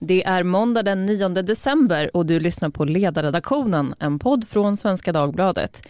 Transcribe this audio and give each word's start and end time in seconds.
Det 0.00 0.24
är 0.24 0.42
måndag 0.42 0.82
den 0.82 1.06
9 1.06 1.28
december 1.28 2.16
och 2.16 2.26
du 2.26 2.40
lyssnar 2.40 2.70
på 2.70 2.84
Ledarredaktionen, 2.84 3.94
en 3.98 4.18
podd 4.18 4.48
från 4.48 4.76
Svenska 4.76 5.12
Dagbladet. 5.12 5.82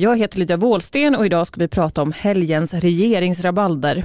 Jag 0.00 0.18
heter 0.18 0.38
Lydia 0.38 0.56
Wåhlsten 0.56 1.14
och 1.14 1.26
idag 1.26 1.46
ska 1.46 1.60
vi 1.60 1.68
prata 1.68 2.02
om 2.02 2.12
helgens 2.12 2.74
regeringsrabalder. 2.74 4.04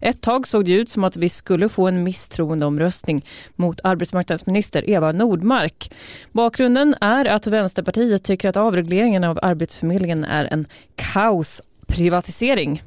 Ett 0.00 0.20
tag 0.20 0.46
såg 0.46 0.64
det 0.64 0.72
ut 0.72 0.90
som 0.90 1.04
att 1.04 1.16
vi 1.16 1.28
skulle 1.28 1.68
få 1.68 1.88
en 1.88 2.02
misstroendeomröstning 2.02 3.24
mot 3.54 3.80
arbetsmarknadsminister 3.84 4.90
Eva 4.90 5.12
Nordmark. 5.12 5.92
Bakgrunden 6.32 6.94
är 7.00 7.24
att 7.24 7.46
Vänsterpartiet 7.46 8.24
tycker 8.24 8.48
att 8.48 8.56
avregleringen 8.56 9.24
av 9.24 9.38
Arbetsförmedlingen 9.42 10.24
är 10.24 10.44
en 10.44 10.64
kaos 10.94 11.62
privatisering. 11.86 12.82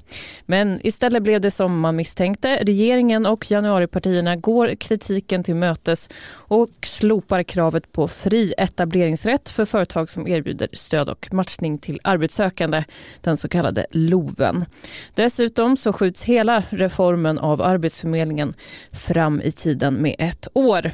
Men 0.46 0.80
istället 0.84 1.24
blev 1.24 1.42
det 1.42 1.52
som 1.52 1.80
man 1.80 1.96
misstänkte. 1.96 2.60
Regeringen 2.62 3.26
och 3.26 3.52
januaripartierna 3.52 4.36
går 4.36 4.76
kritiken 4.76 5.44
till 5.44 5.56
mötes 5.56 6.10
och 6.32 6.70
slopar 6.82 7.44
kravet 7.44 7.92
på 7.92 8.08
fri 8.08 8.54
etableringsrätt 8.58 9.50
för 9.50 9.66
företag 9.66 10.10
som 10.10 10.28
erbjuder 10.28 10.70
stöd 10.74 11.10
och 11.10 11.34
matchning 11.34 11.78
till 11.78 12.00
arbetssökande, 12.04 12.84
den 13.22 13.38
så 13.38 13.50
kallade 13.50 13.86
LOVen. 13.92 14.66
Dessutom 15.14 15.78
så 15.78 15.94
skjuts 15.94 16.24
hela 16.24 16.64
reformen 16.70 17.40
av 17.40 17.62
Arbetsförmedlingen 17.62 18.54
fram 18.92 19.42
i 19.42 19.52
tiden 19.52 19.94
med 19.94 20.16
ett 20.20 20.48
år. 20.54 20.92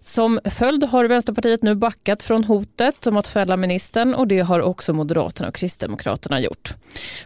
Som 0.00 0.40
följd 0.44 0.84
har 0.84 1.04
Vänsterpartiet 1.04 1.62
nu 1.62 1.74
backat 1.74 2.22
från 2.22 2.44
hotet 2.44 3.06
om 3.06 3.16
att 3.16 3.26
fälla 3.26 3.56
ministern 3.56 4.14
och 4.14 4.28
det 4.28 4.40
har 4.40 4.60
också 4.60 4.92
Moderaterna 4.92 5.48
och 5.48 5.54
Kristdemokraterna 5.54 6.40
gjort. 6.40 6.74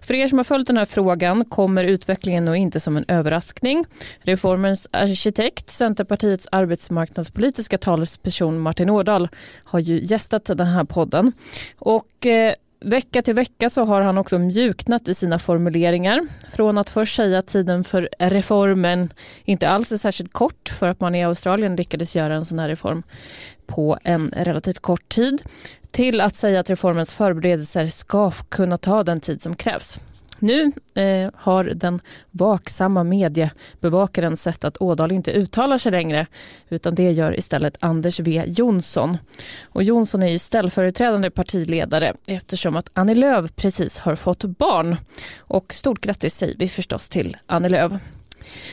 För 0.03 0.15
er 0.15 0.29
som 0.29 0.39
har 0.39 0.45
följt 0.45 0.67
den 0.67 0.77
här 0.77 0.85
frågan 0.85 1.45
kommer 1.45 1.85
utvecklingen 1.85 2.45
nog 2.45 2.57
inte 2.57 2.81
som 2.81 2.97
en 2.97 3.05
överraskning. 3.09 3.85
Reformens 4.21 4.89
arkitekt, 4.91 5.71
Centerpartiets 5.71 6.49
arbetsmarknadspolitiska 6.53 7.79
talesperson 7.79 8.61
Martin 8.61 8.91
Ådahl 8.91 9.29
har 9.65 9.79
ju 9.79 10.01
gästat 10.03 10.45
den 10.45 10.67
här 10.67 10.85
podden. 10.85 11.33
Och 11.79 12.27
eh, 12.27 12.55
Vecka 12.87 13.23
till 13.23 13.35
vecka 13.35 13.71
så 13.71 13.85
har 13.85 14.01
han 14.01 14.19
också 14.19 14.39
mjuknat 14.39 15.09
i 15.09 15.15
sina 15.15 15.39
formuleringar. 15.39 16.27
Från 16.53 16.79
att 16.79 16.91
först 16.91 17.17
säga 17.17 17.39
att 17.39 17.47
tiden 17.47 17.85
för 17.85 18.09
reformen 18.19 19.13
inte 19.45 19.69
alls 19.69 19.93
är 19.93 19.97
särskilt 19.97 20.33
kort 20.33 20.69
för 20.69 20.89
att 20.89 21.01
man 21.01 21.15
i 21.15 21.25
Australien 21.25 21.77
lyckades 21.77 22.17
göra 22.17 22.35
en 22.35 22.45
sån 22.45 22.59
här 22.59 22.69
reform 22.69 23.03
på 23.67 23.99
en 24.05 24.33
relativt 24.37 24.79
kort 24.79 25.09
tid 25.09 25.43
till 25.91 26.21
att 26.21 26.37
säga 26.37 26.61
att 26.61 26.71
reformens 26.71 27.15
förberedelser 27.15 27.87
ska 27.87 28.31
kunna 28.31 28.79
ta 28.79 29.03
den 29.03 29.21
tid 29.21 29.43
som 29.43 29.57
krävs. 29.57 29.99
Nu 30.39 30.73
eh, 30.95 31.31
har 31.35 31.65
den 31.65 31.99
vaksamma 32.31 33.05
mediebevakaren 33.05 34.37
sett 34.37 34.65
att 34.65 34.81
Ådal 34.81 35.13
inte 35.13 35.33
uttalar 35.33 35.79
sig 35.79 35.93
längre 35.93 36.27
utan 36.69 36.95
det 36.95 37.11
gör 37.11 37.39
istället 37.39 37.77
Anders 37.81 38.19
W 38.19 38.45
Jonsson. 38.47 39.19
Och 39.65 39.83
Jonsson 39.83 40.23
är 40.23 40.29
ju 40.29 40.39
ställföreträdande 40.39 41.31
partiledare 41.31 42.15
eftersom 42.27 42.77
att 42.77 42.91
Annie 42.93 43.15
Lööf 43.15 43.57
precis 43.57 43.99
har 43.99 44.17
fått 44.17 44.45
barn. 44.45 44.97
Och 45.39 45.75
stort 45.75 46.01
grattis 46.01 46.37
säger 46.37 46.55
vi 46.59 46.69
förstås 46.69 47.09
till 47.09 47.37
Annie 47.47 47.69
Lööf. 47.69 47.93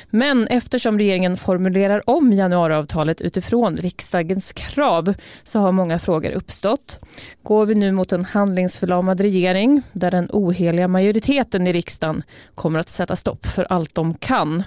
Men 0.09 0.47
eftersom 0.47 0.97
regeringen 0.97 1.37
formulerar 1.37 2.09
om 2.09 2.33
januariavtalet 2.33 3.21
utifrån 3.21 3.75
riksdagens 3.75 4.51
krav 4.51 5.13
så 5.43 5.59
har 5.59 5.71
många 5.71 5.99
frågor 5.99 6.31
uppstått. 6.31 6.99
Går 7.43 7.65
vi 7.65 7.75
nu 7.75 7.91
mot 7.91 8.11
en 8.11 8.25
handlingsförlamad 8.25 9.21
regering 9.21 9.81
där 9.93 10.11
den 10.11 10.29
oheliga 10.31 10.87
majoriteten 10.87 11.67
i 11.67 11.73
riksdagen 11.73 12.23
kommer 12.55 12.79
att 12.79 12.89
sätta 12.89 13.15
stopp 13.15 13.45
för 13.45 13.63
allt 13.69 13.95
de 13.95 14.13
kan? 14.13 14.63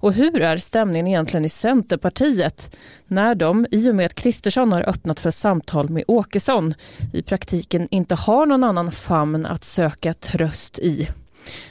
Och 0.00 0.12
hur 0.12 0.40
är 0.40 0.56
stämningen 0.56 1.06
egentligen 1.06 1.44
i 1.44 1.48
Centerpartiet 1.48 2.76
när 3.06 3.34
de, 3.34 3.66
i 3.70 3.90
och 3.90 3.94
med 3.94 4.06
att 4.06 4.14
Kristersson 4.14 4.72
har 4.72 4.88
öppnat 4.88 5.20
för 5.20 5.30
samtal 5.30 5.88
med 5.88 6.04
Åkesson, 6.06 6.74
i 7.12 7.22
praktiken 7.22 7.86
inte 7.90 8.14
har 8.14 8.46
någon 8.46 8.64
annan 8.64 8.92
famn 8.92 9.46
att 9.46 9.64
söka 9.64 10.14
tröst 10.14 10.78
i? 10.78 11.08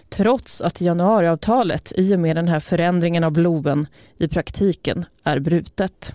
Trots 0.09 0.61
att 0.61 0.81
januariavtalet 0.81 1.93
i 1.95 2.15
och 2.15 2.19
med 2.19 2.35
den 2.35 2.47
här 2.47 2.59
förändringen 2.59 3.23
av 3.23 3.37
LOVen 3.37 3.87
i 4.17 4.27
praktiken 4.27 5.05
är 5.23 5.39
brutet. 5.39 6.13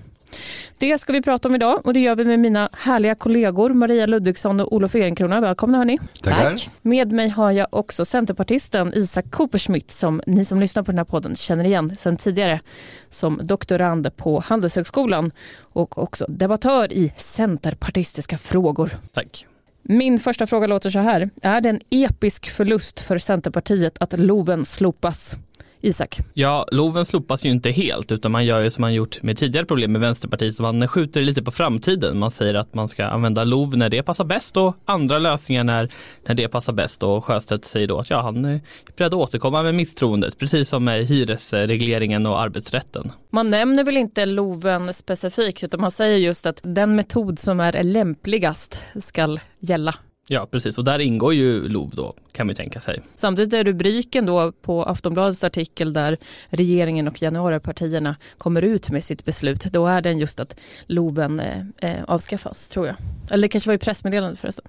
Det 0.79 0.99
ska 0.99 1.13
vi 1.13 1.23
prata 1.23 1.49
om 1.49 1.55
idag 1.55 1.87
och 1.87 1.95
det 1.95 2.01
gör 2.01 2.17
vi 2.17 2.25
med 2.25 2.41
mina 2.41 2.69
härliga 2.73 3.15
kollegor 3.15 3.71
Maria 3.71 4.07
Ludvigsson 4.07 4.61
och 4.61 4.73
Olof 4.73 4.95
Ehrenkrona. 4.95 5.41
Välkomna 5.41 5.79
hörni. 5.79 5.99
Tack. 6.23 6.71
Med 6.83 7.13
mig 7.13 7.29
har 7.29 7.51
jag 7.51 7.67
också 7.71 8.05
centerpartisten 8.05 8.95
Isak 8.95 9.31
Cooperschmidt 9.31 9.91
som 9.91 10.23
ni 10.27 10.45
som 10.45 10.61
lyssnar 10.61 10.83
på 10.83 10.93
den 10.93 10.99
här 10.99 11.05
podden 11.05 11.35
känner 11.35 11.65
igen 11.65 11.97
sedan 11.97 12.17
tidigare 12.17 12.61
som 13.11 13.41
doktorand 13.43 14.17
på 14.17 14.41
Handelshögskolan 14.47 15.33
och 15.61 15.99
också 15.99 16.25
debattör 16.29 16.93
i 16.93 17.13
centerpartistiska 17.17 18.39
frågor. 18.39 18.91
Tack. 19.13 19.47
Min 19.89 20.19
första 20.19 20.47
fråga 20.47 20.67
låter 20.67 20.91
så 20.91 20.99
här. 20.99 21.31
Är 21.43 21.61
det 21.61 21.69
en 21.69 21.81
episk 21.91 22.51
förlust 22.51 23.01
för 23.01 23.19
Centerpartiet 23.19 23.97
att 24.01 24.21
LOVen 24.21 24.65
slopas? 24.65 25.37
Isak? 25.85 26.19
Ja, 26.35 26.67
LOVen 26.73 27.05
slopas 27.05 27.45
ju 27.45 27.49
inte 27.49 27.71
helt 27.71 28.13
utan 28.13 28.33
man 28.33 28.45
gör 28.45 28.61
ju 28.61 28.71
som 28.71 28.81
man 28.81 28.95
gjort 28.95 29.23
med 29.23 29.39
tidigare 29.39 29.67
problem 29.67 29.93
med 29.93 30.01
Vänsterpartiet. 30.01 30.59
Man 30.59 30.89
skjuter 30.89 31.21
lite 31.21 31.43
på 31.43 31.51
framtiden. 31.51 32.19
Man 32.19 32.31
säger 32.31 32.55
att 32.55 32.75
man 32.75 32.89
ska 32.89 33.05
använda 33.05 33.45
LOV 33.45 33.77
när 33.77 33.89
det 33.89 34.03
passar 34.03 34.25
bäst 34.25 34.57
och 34.57 34.77
andra 34.85 35.19
lösningar 35.19 35.65
när, 35.65 35.89
när 36.27 36.35
det 36.35 36.49
passar 36.49 36.73
bäst. 36.73 37.03
Och 37.03 37.25
Sjöstedt 37.25 37.65
säger 37.65 37.87
då 37.87 37.99
att 37.99 38.11
ja, 38.11 38.23
han 38.23 38.45
är 38.45 38.61
beredd 38.97 39.15
att 39.15 39.21
återkomma 39.21 39.63
med 39.63 39.75
misstroendet, 39.75 40.39
precis 40.39 40.69
som 40.69 40.85
med 40.85 41.07
hyresregleringen 41.07 42.27
och 42.27 42.41
arbetsrätten. 42.41 43.13
Man 43.31 43.51
nämner 43.51 43.85
väl 43.85 43.97
inte 43.97 44.27
LOVen 44.27 44.95
specifikt 44.95 45.65
utan 45.65 45.81
man 45.81 45.91
säger 45.91 46.19
just 46.19 46.47
att 46.47 46.61
den 46.63 46.97
metod 46.97 47.39
som 47.39 47.61
är 47.61 47.83
lämpligast 47.83 48.85
ska 49.01 49.37
gälla. 49.61 49.95
Ja, 50.27 50.47
precis. 50.51 50.79
Och 50.79 50.85
där 50.85 50.99
ingår 50.99 51.35
ju 51.35 51.69
LOV 51.69 51.91
då, 51.95 52.15
kan 52.33 52.47
man 52.47 52.57
tänka 52.57 52.81
sig. 52.81 53.01
Samtidigt 53.17 53.53
är 53.53 53.65
rubriken 53.65 54.27
då 54.27 54.53
på 54.53 54.85
Aftonbladets 54.85 55.45
artikel 55.45 55.93
där 55.93 56.17
regeringen 56.49 57.09
och 57.09 57.23
januaripartierna 57.23 58.17
kommer 58.39 58.63
ut 58.63 58.91
med 58.91 59.05
sitt 59.05 59.25
beslut. 59.25 59.65
Då 59.65 59.87
är 59.87 60.01
den 60.01 60.19
just 60.19 60.41
att 60.41 60.57
LOVen 60.87 61.41
eh, 61.41 61.61
eh, 61.77 62.05
avskaffas, 62.05 62.69
tror 62.69 62.87
jag. 62.87 62.97
Eller 63.31 63.43
det 63.43 63.49
kanske 63.49 63.71
var 63.71 63.75
i 63.75 63.79
pressmeddelandet 63.79 64.41
förresten. 64.41 64.65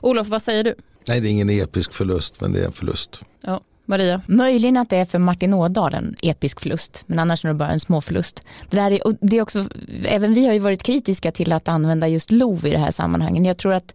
Olof, 0.00 0.28
vad 0.28 0.42
säger 0.42 0.64
du? 0.64 0.74
Nej, 1.08 1.20
det 1.20 1.28
är 1.28 1.30
ingen 1.30 1.50
episk 1.50 1.92
förlust, 1.92 2.40
men 2.40 2.52
det 2.52 2.60
är 2.60 2.64
en 2.64 2.72
förlust. 2.72 3.22
Ja. 3.40 3.60
Maria? 3.90 4.22
Möjligen 4.26 4.76
att 4.76 4.90
det 4.90 4.96
är 4.96 5.04
för 5.04 5.18
Martin 5.18 5.54
Ådahl 5.54 5.94
en 5.94 6.14
episk 6.22 6.60
förlust, 6.60 7.02
men 7.06 7.18
annars 7.18 7.44
är 7.44 7.48
det 7.48 7.54
bara 7.54 7.68
en 7.68 7.80
små 7.80 8.00
förlust. 8.00 8.42
Det, 8.70 8.76
där 8.76 8.90
är, 8.90 9.00
det 9.20 9.38
är 9.38 9.42
också, 9.42 9.64
även 10.04 10.34
vi 10.34 10.46
har 10.46 10.52
ju 10.52 10.58
varit 10.58 10.82
kritiska 10.82 11.32
till 11.32 11.52
att 11.52 11.68
använda 11.68 12.08
just 12.08 12.30
LOV 12.30 12.66
i 12.66 12.70
det 12.70 12.78
här 12.78 12.90
sammanhanget. 12.90 13.46
Jag 13.46 13.56
tror 13.56 13.74
att 13.74 13.94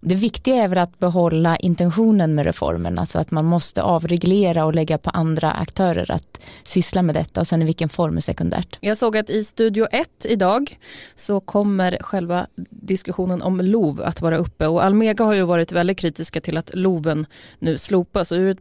det 0.00 0.14
viktiga 0.14 0.54
är 0.54 0.68
väl 0.68 0.78
att 0.78 0.98
behålla 0.98 1.56
intentionen 1.56 2.34
med 2.34 2.46
reformen, 2.46 2.98
alltså 2.98 3.18
att 3.18 3.30
man 3.30 3.44
måste 3.44 3.82
avreglera 3.82 4.64
och 4.64 4.74
lägga 4.74 4.98
på 4.98 5.10
andra 5.10 5.52
aktörer 5.52 6.10
att 6.10 6.40
syssla 6.64 7.02
med 7.02 7.14
detta 7.14 7.40
och 7.40 7.46
sen 7.46 7.62
i 7.62 7.64
vilken 7.64 7.88
form 7.88 8.16
är 8.16 8.20
sekundärt. 8.20 8.78
Jag 8.80 8.98
såg 8.98 9.16
att 9.16 9.30
i 9.30 9.44
Studio 9.44 9.86
1 9.92 10.08
idag 10.24 10.78
så 11.14 11.40
kommer 11.40 11.98
själva 12.00 12.46
diskussionen 12.70 13.42
om 13.42 13.60
LOV 13.60 14.02
att 14.02 14.20
vara 14.20 14.36
uppe 14.36 14.66
och 14.66 14.84
Almega 14.84 15.24
har 15.24 15.34
ju 15.34 15.42
varit 15.42 15.72
väldigt 15.72 15.98
kritiska 15.98 16.40
till 16.40 16.56
att 16.56 16.70
LOVen 16.74 17.26
nu 17.58 17.78
slopas 17.78 18.32
och 18.32 18.38
ur 18.38 18.50
ett 18.50 18.60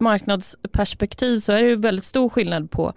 perspektiv 0.68 1.40
så 1.40 1.52
är 1.52 1.62
det 1.62 1.70
ju 1.70 1.76
väldigt 1.76 2.06
stor 2.06 2.30
skillnad 2.30 2.72
på 2.72 2.94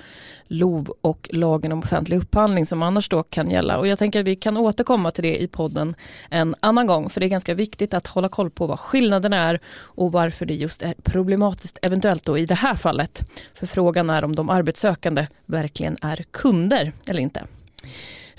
LOV 0.49 0.93
och 1.01 1.29
lagen 1.33 1.73
om 1.73 1.79
offentlig 1.79 2.17
upphandling 2.17 2.67
som 2.67 2.83
annars 2.83 3.09
då 3.09 3.23
kan 3.23 3.51
gälla 3.51 3.79
och 3.79 3.87
jag 3.87 3.99
tänker 3.99 4.21
att 4.21 4.27
vi 4.27 4.37
kan 4.37 4.57
återkomma 4.57 5.11
till 5.11 5.23
det 5.23 5.43
i 5.43 5.49
podden 5.49 5.95
en 6.31 6.55
annan 6.61 6.87
gång 6.87 7.11
för 7.11 7.21
det 7.21 7.27
är 7.27 7.29
ganska 7.29 7.55
viktigt 7.55 7.95
att 7.95 8.07
hålla 8.07 8.29
koll 8.29 8.51
på 8.51 8.67
vad 8.67 8.81
skillnaderna 8.81 9.37
är 9.37 9.61
och 9.69 10.13
varför 10.13 10.47
det 10.47 10.55
just 10.55 10.83
är 10.83 10.95
problematiskt 11.03 11.79
eventuellt 11.83 12.25
då 12.25 12.39
i 12.39 12.47
det 12.47 12.55
här 12.55 12.75
fallet. 12.75 13.31
För 13.55 13.67
frågan 13.67 14.11
är 14.11 14.25
om 14.25 14.37
de 14.37 14.51
arbetssökande 14.51 15.27
verkligen 15.47 15.97
är 16.03 16.25
kunder 16.31 16.93
eller 17.07 17.21
inte. 17.21 17.45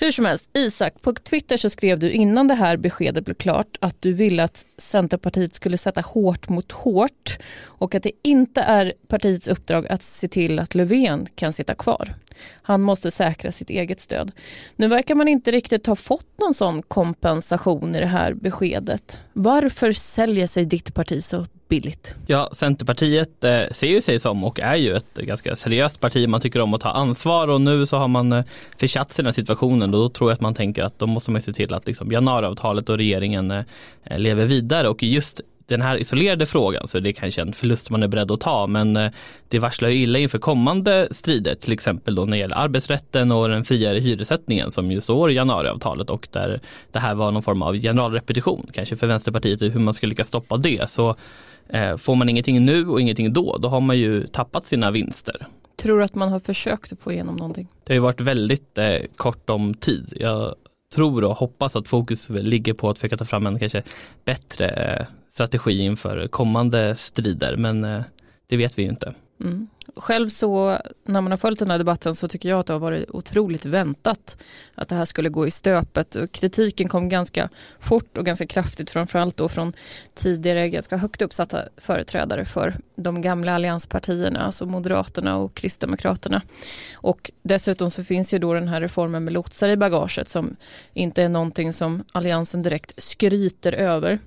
Hur 0.02 0.12
som 0.12 0.24
helst, 0.24 0.48
Isak, 0.52 1.02
på 1.02 1.12
Twitter 1.12 1.56
så 1.56 1.70
skrev 1.70 1.98
du 1.98 2.10
innan 2.10 2.48
det 2.48 2.54
här 2.54 2.76
beskedet 2.76 3.24
blev 3.24 3.34
klart 3.34 3.76
att 3.80 4.02
du 4.02 4.12
ville 4.12 4.44
att 4.44 4.66
Centerpartiet 4.78 5.54
skulle 5.54 5.78
sätta 5.78 6.00
hårt 6.00 6.48
mot 6.48 6.72
hårt 6.72 7.38
och 7.64 7.94
att 7.94 8.02
det 8.02 8.12
inte 8.22 8.60
är 8.60 8.92
partiets 9.08 9.48
uppdrag 9.48 9.86
att 9.86 10.02
se 10.02 10.28
till 10.28 10.58
att 10.58 10.74
Löfven 10.74 11.26
kan 11.34 11.52
sitta 11.52 11.74
kvar. 11.74 12.14
Han 12.62 12.80
måste 12.80 13.10
säkra 13.10 13.52
sitt 13.52 13.70
eget 13.70 14.00
stöd. 14.00 14.32
Nu 14.76 14.88
verkar 14.88 15.14
man 15.14 15.28
inte 15.28 15.50
riktigt 15.50 15.86
ha 15.86 15.96
fått 15.96 16.38
någon 16.38 16.54
sån 16.54 16.82
kompensation 16.82 17.94
i 17.94 18.00
det 18.00 18.06
här 18.06 18.34
beskedet. 18.34 19.18
Varför 19.32 19.92
säljer 19.92 20.46
sig 20.46 20.64
ditt 20.64 20.94
parti 20.94 21.24
så 21.24 21.46
billigt. 21.70 22.14
Ja, 22.26 22.50
Centerpartiet 22.52 23.44
eh, 23.44 23.62
ser 23.70 23.86
ju 23.86 24.02
sig 24.02 24.18
som 24.18 24.44
och 24.44 24.60
är 24.60 24.76
ju 24.76 24.96
ett 24.96 25.14
ganska 25.14 25.56
seriöst 25.56 26.00
parti. 26.00 26.28
Man 26.28 26.40
tycker 26.40 26.60
om 26.60 26.74
att 26.74 26.80
ta 26.80 26.90
ansvar 26.90 27.48
och 27.48 27.60
nu 27.60 27.86
så 27.86 27.96
har 27.96 28.08
man 28.08 28.32
eh, 28.32 28.44
försatt 28.78 29.12
sig 29.12 29.22
i 29.22 29.24
den 29.24 29.26
här 29.26 29.32
situationen 29.32 29.94
och 29.94 30.00
då 30.00 30.08
tror 30.08 30.30
jag 30.30 30.34
att 30.34 30.40
man 30.40 30.54
tänker 30.54 30.82
att 30.82 30.98
då 30.98 31.06
måste 31.06 31.30
man 31.30 31.42
se 31.42 31.52
till 31.52 31.74
att 31.74 31.86
liksom, 31.86 32.12
januariavtalet 32.12 32.88
och 32.88 32.96
regeringen 32.96 33.50
eh, 33.50 33.64
lever 34.18 34.46
vidare 34.46 34.88
och 34.88 35.02
just 35.02 35.40
den 35.70 35.82
här 35.82 35.98
isolerade 35.98 36.46
frågan 36.46 36.88
så 36.88 36.96
är 36.96 37.00
det 37.00 37.12
kanske 37.12 37.42
en 37.42 37.52
förlust 37.52 37.90
man 37.90 38.02
är 38.02 38.08
beredd 38.08 38.30
att 38.30 38.40
ta 38.40 38.66
men 38.66 38.96
eh, 38.96 39.10
det 39.48 39.58
varslar 39.58 39.88
ju 39.88 39.96
illa 39.96 40.18
inför 40.18 40.38
kommande 40.38 41.08
strider 41.10 41.54
till 41.54 41.72
exempel 41.72 42.14
då 42.14 42.24
när 42.24 42.30
det 42.30 42.38
gäller 42.38 42.56
arbetsrätten 42.56 43.32
och 43.32 43.48
den 43.48 43.64
friare 43.64 43.98
hyressättningen 43.98 44.70
som 44.70 44.90
ju 44.90 45.00
står 45.00 45.30
i 45.30 45.34
januariavtalet 45.34 46.10
och 46.10 46.28
där 46.32 46.60
det 46.92 46.98
här 46.98 47.14
var 47.14 47.32
någon 47.32 47.42
form 47.42 47.62
av 47.62 47.76
generalrepetition 47.76 48.66
kanske 48.72 48.96
för 48.96 49.06
Vänsterpartiet 49.06 49.62
hur 49.62 49.80
man 49.80 49.94
skulle 49.94 50.10
lyckas 50.10 50.28
stoppa 50.28 50.56
det 50.56 50.90
så 50.90 51.16
eh, 51.68 51.96
får 51.96 52.14
man 52.14 52.28
ingenting 52.28 52.64
nu 52.64 52.88
och 52.88 53.00
ingenting 53.00 53.32
då 53.32 53.58
då 53.58 53.68
har 53.68 53.80
man 53.80 53.98
ju 53.98 54.26
tappat 54.26 54.66
sina 54.66 54.90
vinster. 54.90 55.46
Tror 55.76 55.98
du 55.98 56.04
att 56.04 56.14
man 56.14 56.28
har 56.28 56.40
försökt 56.40 56.92
att 56.92 57.02
få 57.02 57.12
igenom 57.12 57.36
någonting? 57.36 57.68
Det 57.84 57.92
har 57.92 57.94
ju 57.94 58.00
varit 58.00 58.20
väldigt 58.20 58.78
eh, 58.78 58.96
kort 59.16 59.50
om 59.50 59.74
tid. 59.74 60.12
Jag 60.20 60.54
tror 60.94 61.24
och 61.24 61.36
hoppas 61.36 61.76
att 61.76 61.88
fokus 61.88 62.28
ligger 62.28 62.74
på 62.74 62.90
att 62.90 62.98
försöka 62.98 63.16
ta 63.16 63.24
fram 63.24 63.46
en 63.46 63.58
kanske 63.58 63.82
bättre 64.24 64.66
eh, 64.68 65.06
strategi 65.40 65.78
inför 65.78 66.28
kommande 66.28 66.96
strider 66.96 67.56
men 67.56 67.84
eh, 67.84 68.02
det 68.46 68.56
vet 68.56 68.78
vi 68.78 68.82
ju 68.82 68.88
inte. 68.88 69.14
Mm. 69.40 69.68
Själv 69.96 70.28
så 70.28 70.78
när 71.04 71.20
man 71.20 71.32
har 71.32 71.36
följt 71.36 71.58
den 71.58 71.70
här 71.70 71.78
debatten 71.78 72.14
så 72.14 72.28
tycker 72.28 72.48
jag 72.48 72.60
att 72.60 72.66
det 72.66 72.72
har 72.72 72.80
varit 72.80 73.10
otroligt 73.10 73.64
väntat 73.64 74.36
att 74.74 74.88
det 74.88 74.94
här 74.94 75.04
skulle 75.04 75.28
gå 75.28 75.46
i 75.46 75.50
stöpet 75.50 76.14
och 76.14 76.32
kritiken 76.32 76.88
kom 76.88 77.08
ganska 77.08 77.48
fort 77.80 78.18
och 78.18 78.26
ganska 78.26 78.46
kraftigt 78.46 78.90
framförallt 78.90 79.36
då 79.36 79.48
från 79.48 79.72
tidigare 80.14 80.68
ganska 80.68 80.96
högt 80.96 81.22
uppsatta 81.22 81.64
företrädare 81.76 82.44
för 82.44 82.74
de 82.96 83.22
gamla 83.22 83.54
allianspartierna, 83.54 84.40
alltså 84.40 84.66
Moderaterna 84.66 85.36
och 85.36 85.54
Kristdemokraterna. 85.54 86.42
Och 86.94 87.30
dessutom 87.42 87.90
så 87.90 88.04
finns 88.04 88.34
ju 88.34 88.38
då 88.38 88.54
den 88.54 88.68
här 88.68 88.80
reformen 88.80 89.24
med 89.24 89.32
lotsar 89.32 89.68
i 89.68 89.76
bagaget 89.76 90.28
som 90.28 90.56
inte 90.92 91.22
är 91.22 91.28
någonting 91.28 91.72
som 91.72 92.04
Alliansen 92.12 92.62
direkt 92.62 93.02
skryter 93.02 93.72
över. 93.72 94.18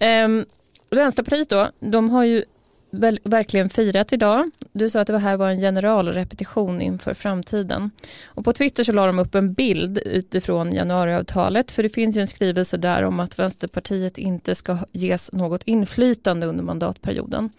Um, 0.00 0.44
Vänsterpartiet 0.90 1.48
då, 1.48 1.70
de 1.80 2.10
har 2.10 2.24
ju 2.24 2.44
väl, 2.92 3.20
verkligen 3.24 3.70
firat 3.70 4.12
idag. 4.12 4.50
Du 4.72 4.90
sa 4.90 5.00
att 5.00 5.06
det 5.06 5.18
här 5.18 5.36
var 5.36 5.48
en 5.48 5.60
generalrepetition 5.60 6.82
inför 6.82 7.14
framtiden. 7.14 7.90
Och 8.24 8.44
på 8.44 8.52
Twitter 8.52 8.84
så 8.84 8.92
la 8.92 9.06
de 9.06 9.18
upp 9.18 9.34
en 9.34 9.52
bild 9.52 9.98
utifrån 9.98 10.72
januariavtalet 10.72 11.70
för 11.70 11.82
det 11.82 11.88
finns 11.88 12.16
ju 12.16 12.20
en 12.20 12.26
skrivelse 12.26 12.76
där 12.76 13.02
om 13.02 13.20
att 13.20 13.38
Vänsterpartiet 13.38 14.18
inte 14.18 14.54
ska 14.54 14.78
ges 14.92 15.32
något 15.32 15.62
inflytande 15.64 16.46
under 16.46 16.64
mandatperioden. 16.64 17.50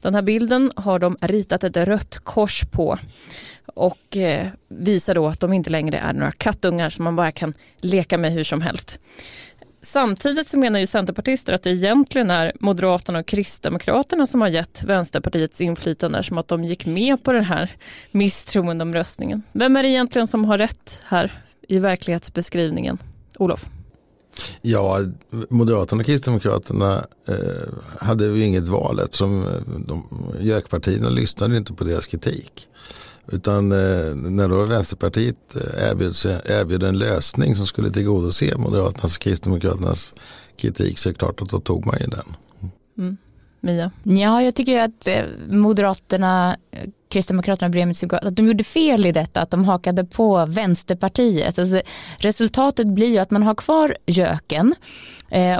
Den 0.00 0.14
här 0.14 0.22
bilden 0.22 0.72
har 0.76 0.98
de 0.98 1.16
ritat 1.20 1.64
ett 1.64 1.76
rött 1.76 2.18
kors 2.18 2.64
på 2.70 2.98
och 3.74 4.16
eh, 4.16 4.46
visar 4.68 5.14
då 5.14 5.26
att 5.26 5.40
de 5.40 5.52
inte 5.52 5.70
längre 5.70 5.98
är 5.98 6.12
några 6.12 6.32
kattungar 6.32 6.90
som 6.90 7.04
man 7.04 7.16
bara 7.16 7.32
kan 7.32 7.54
leka 7.80 8.18
med 8.18 8.32
hur 8.32 8.44
som 8.44 8.60
helst. 8.60 8.98
Samtidigt 9.84 10.48
så 10.48 10.58
menar 10.58 10.80
ju 10.80 10.86
centerpartister 10.86 11.52
att 11.52 11.62
det 11.62 11.70
egentligen 11.70 12.30
är 12.30 12.52
Moderaterna 12.60 13.18
och 13.18 13.26
Kristdemokraterna 13.26 14.26
som 14.26 14.40
har 14.40 14.48
gett 14.48 14.84
Vänsterpartiets 14.84 15.60
inflytande 15.60 16.22
som 16.22 16.38
att 16.38 16.48
de 16.48 16.64
gick 16.64 16.86
med 16.86 17.24
på 17.24 17.32
den 17.32 17.44
här 17.44 17.70
misstroendeomröstningen. 18.10 19.42
Vem 19.52 19.76
är 19.76 19.82
det 19.82 19.88
egentligen 19.88 20.26
som 20.26 20.44
har 20.44 20.58
rätt 20.58 21.02
här 21.04 21.32
i 21.68 21.78
verklighetsbeskrivningen? 21.78 22.98
Olof? 23.38 23.66
Ja, 24.60 24.98
Moderaterna 25.50 26.00
och 26.00 26.06
Kristdemokraterna 26.06 27.06
eh, 27.28 27.36
hade 27.98 28.24
ju 28.24 28.44
inget 28.44 28.68
val 28.68 29.00
eftersom 29.00 29.42
eh, 29.42 29.78
de, 29.86 30.08
JÖK-partierna 30.40 31.08
lyssnade 31.08 31.56
inte 31.56 31.72
på 31.72 31.84
deras 31.84 32.06
kritik. 32.06 32.68
Utan 33.26 33.72
eh, 33.72 34.14
när 34.14 34.48
då 34.48 34.64
Vänsterpartiet 34.64 35.56
eh, 35.56 35.90
erbjöd, 35.90 36.14
erbjöd 36.44 36.82
en 36.82 36.98
lösning 36.98 37.54
som 37.54 37.66
skulle 37.66 37.90
tillgodose 37.90 38.56
Moderaternas 38.56 39.16
och 39.16 39.22
Kristdemokraternas 39.22 40.14
kritik 40.56 40.98
så 40.98 41.08
är 41.08 41.12
det 41.12 41.18
klart 41.18 41.42
att 41.42 41.50
då 41.50 41.60
tog 41.60 41.86
man 41.86 41.96
ju 42.00 42.06
den. 42.06 42.36
Mm. 42.98 43.16
Mia? 43.64 43.90
Ja, 44.02 44.42
jag 44.42 44.54
tycker 44.54 44.82
att 44.82 45.06
eh, 45.06 45.22
Moderaterna, 45.48 46.56
Kristdemokraterna 47.08 47.92
och 48.02 48.26
att 48.26 48.36
de 48.36 48.46
gjorde 48.46 48.64
fel 48.64 49.06
i 49.06 49.12
detta, 49.12 49.40
att 49.40 49.50
de 49.50 49.64
hakade 49.64 50.04
på 50.04 50.46
Vänsterpartiet. 50.46 51.58
Alltså, 51.58 51.82
resultatet 52.18 52.88
blir 52.88 53.10
ju 53.10 53.18
att 53.18 53.30
man 53.30 53.42
har 53.42 53.54
kvar 53.54 53.96
göken, 54.06 54.74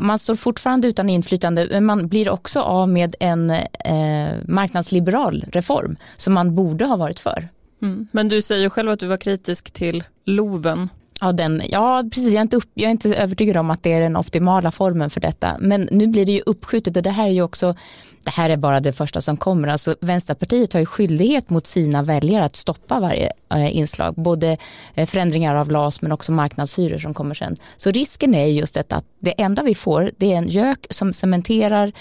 man 0.01 0.19
står 0.19 0.37
fortfarande 0.37 0.89
utan 0.89 1.11
inflytande 1.11 1.69
men 1.71 1.85
man 1.85 2.09
blir 2.09 2.31
också 2.31 2.61
av 2.61 2.89
med 2.89 3.15
en 3.21 3.51
eh, 3.51 4.33
marknadsliberal 4.45 5.45
reform 5.53 5.97
som 6.17 6.33
man 6.33 6.55
borde 6.55 6.85
ha 6.85 6.97
varit 6.97 7.21
för. 7.21 7.49
Mm. 7.83 8.09
Men 8.13 8.29
du 8.29 8.43
säger 8.43 8.69
själv 8.69 8.91
att 8.91 9.01
du 9.01 9.07
var 9.07 9.17
kritisk 9.17 9.71
till 9.71 10.05
LOVen. 10.25 10.89
Ja, 11.23 11.33
den, 11.33 11.63
ja 11.69 12.05
precis. 12.13 12.27
Jag 12.27 12.37
är, 12.37 12.43
inte 12.43 12.57
upp, 12.57 12.71
jag 12.75 12.87
är 12.87 12.91
inte 12.91 13.15
övertygad 13.15 13.57
om 13.57 13.71
att 13.71 13.83
det 13.83 13.93
är 13.93 14.01
den 14.01 14.17
optimala 14.17 14.71
formen 14.71 15.11
för 15.11 15.21
detta. 15.21 15.57
Men 15.61 15.89
nu 15.91 16.07
blir 16.07 16.27
det 16.27 16.33
ju 16.33 16.43
uppskjutet 16.47 16.97
och 16.97 17.03
det 17.03 17.11
här 17.11 17.27
är 17.27 17.33
ju 17.33 17.43
också, 17.43 17.75
det 18.23 18.31
här 18.31 18.51
är 18.51 18.57
bara 18.57 18.81
det 18.81 18.93
första 18.93 19.21
som 19.21 19.37
kommer. 19.37 19.69
Alltså 19.69 19.97
Vänsterpartiet 20.01 20.73
har 20.73 20.81
ju 20.81 20.87
skyldighet 20.87 21.51
mot 21.51 21.67
sina 21.67 22.03
väljare 22.03 22.45
att 22.45 22.57
stoppa 22.57 23.01
varje 23.01 23.33
eh, 23.51 23.77
inslag. 23.77 24.15
Både 24.15 24.57
eh, 24.95 25.07
förändringar 25.07 25.55
av 25.55 25.71
LAS 25.71 26.03
men 26.03 26.13
också 26.13 26.33
marknadshyror 26.33 26.99
som 26.99 27.15
kommer 27.15 27.35
sen. 27.35 27.57
Så 27.77 27.91
risken 27.91 28.35
är 28.35 28.47
just 28.47 28.75
detta 28.75 28.97
att 28.97 29.07
det 29.19 29.41
enda 29.43 29.63
vi 29.63 29.75
får 29.75 30.11
det 30.17 30.33
är 30.33 30.37
en 30.37 30.49
gök 30.49 30.87
som 30.91 31.13
cementerar 31.13 31.93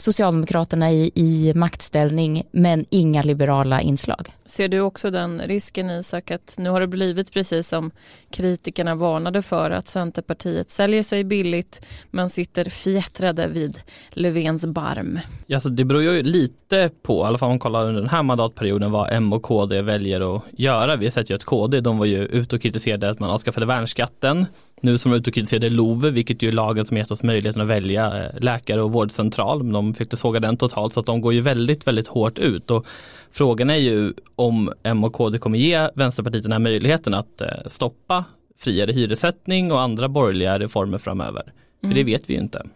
Socialdemokraterna 0.00 0.90
i, 0.90 1.10
i 1.14 1.52
maktställning 1.54 2.42
men 2.50 2.86
inga 2.90 3.22
liberala 3.22 3.80
inslag. 3.80 4.28
Ser 4.44 4.68
du 4.68 4.80
också 4.80 5.10
den 5.10 5.40
risken 5.40 5.90
Isak 5.90 6.30
att 6.30 6.54
nu 6.58 6.70
har 6.70 6.80
det 6.80 6.86
blivit 6.86 7.32
precis 7.32 7.68
som 7.68 7.90
kritikerna 8.30 8.94
varnade 8.94 9.42
för 9.42 9.70
att 9.70 9.88
Centerpartiet 9.88 10.70
säljer 10.70 11.02
sig 11.02 11.24
billigt 11.24 11.80
men 12.10 12.30
sitter 12.30 12.70
fjättrade 12.70 13.46
vid 13.46 13.80
Löfvens 14.10 14.66
barm? 14.66 15.18
Ja, 15.46 15.60
så 15.60 15.68
det 15.68 15.84
beror 15.84 16.02
ju 16.02 16.22
lite 16.22 16.90
på, 17.02 17.22
i 17.22 17.26
alla 17.26 17.38
fall 17.38 17.46
om 17.46 17.52
man 17.52 17.58
kollar 17.58 17.84
under 17.84 18.00
den 18.00 18.10
här 18.10 18.22
mandatperioden 18.22 18.92
vad 18.92 19.08
M 19.12 19.32
och 19.32 19.42
KD 19.42 19.82
väljer 19.82 20.36
att 20.36 20.42
göra. 20.50 20.96
Vi 20.96 21.06
har 21.06 21.10
sett 21.10 21.30
ju 21.30 21.34
att 21.34 21.44
KD, 21.44 21.80
de 21.80 21.98
var 21.98 22.06
ju 22.06 22.24
ute 22.24 22.56
och 22.56 22.62
kritiserade 22.62 23.10
att 23.10 23.20
man 23.20 23.30
avskaffade 23.30 23.66
värnskatten 23.66 24.46
nu 24.80 24.98
som 24.98 25.12
är 25.12 25.16
ute 25.16 25.30
och 25.30 25.34
kritiserade 25.34 25.70
LOV, 25.70 26.00
vilket 26.00 26.42
ju 26.42 26.48
är 26.48 26.52
lagen 26.52 26.84
som 26.84 26.96
gett 26.96 27.10
oss 27.10 27.22
möjligheten 27.22 27.62
att 27.62 27.68
välja 27.68 28.24
eh, 28.24 28.40
läkare 28.40 28.82
och 28.82 28.92
vårdcentral. 28.92 29.72
De 29.72 29.89
fick 29.94 30.18
såga 30.18 30.40
den 30.40 30.56
totalt 30.56 30.94
så 30.94 31.00
att 31.00 31.06
de 31.06 31.20
går 31.20 31.34
ju 31.34 31.40
väldigt, 31.40 31.86
väldigt 31.86 32.08
hårt 32.08 32.38
ut. 32.38 32.70
Och 32.70 32.86
frågan 33.30 33.70
är 33.70 33.76
ju 33.76 34.12
om 34.36 34.72
M 34.82 35.04
och 35.04 35.12
KD 35.12 35.38
kommer 35.38 35.58
ge 35.58 35.88
Vänsterpartiet 35.94 36.42
den 36.42 36.52
här 36.52 36.58
möjligheten 36.58 37.14
att 37.14 37.40
eh, 37.40 37.48
stoppa 37.66 38.24
friare 38.58 38.92
hyressättning 38.92 39.72
och 39.72 39.80
andra 39.80 40.08
borgerliga 40.08 40.58
reformer 40.58 40.98
framöver. 40.98 41.42
För 41.80 41.88
det 41.88 42.00
mm. 42.00 42.06
vet 42.06 42.30
vi 42.30 42.34
ju 42.34 42.40
inte. 42.40 42.66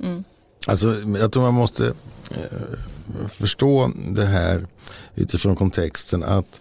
Mm. 0.00 0.24
Alltså, 0.66 0.94
jag 1.20 1.32
tror 1.32 1.42
man 1.42 1.54
måste 1.54 1.86
eh, 2.30 3.28
förstå 3.28 3.90
det 4.16 4.26
här 4.26 4.66
utifrån 5.14 5.56
kontexten 5.56 6.22
att 6.22 6.60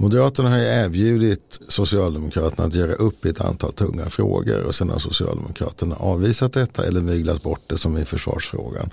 Moderaterna 0.00 0.50
har 0.50 0.58
ju 0.58 0.64
erbjudit 0.64 1.60
Socialdemokraterna 1.68 2.66
att 2.66 2.74
göra 2.74 2.92
upp 2.92 3.26
i 3.26 3.28
ett 3.28 3.40
antal 3.40 3.72
tunga 3.72 4.10
frågor 4.10 4.62
och 4.62 4.74
sen 4.74 4.90
har 4.90 4.98
Socialdemokraterna 4.98 5.96
avvisat 5.96 6.52
detta 6.52 6.86
eller 6.86 7.00
myglat 7.00 7.42
bort 7.42 7.60
det 7.66 7.78
som 7.78 7.98
i 7.98 8.04
försvarsfrågan. 8.04 8.90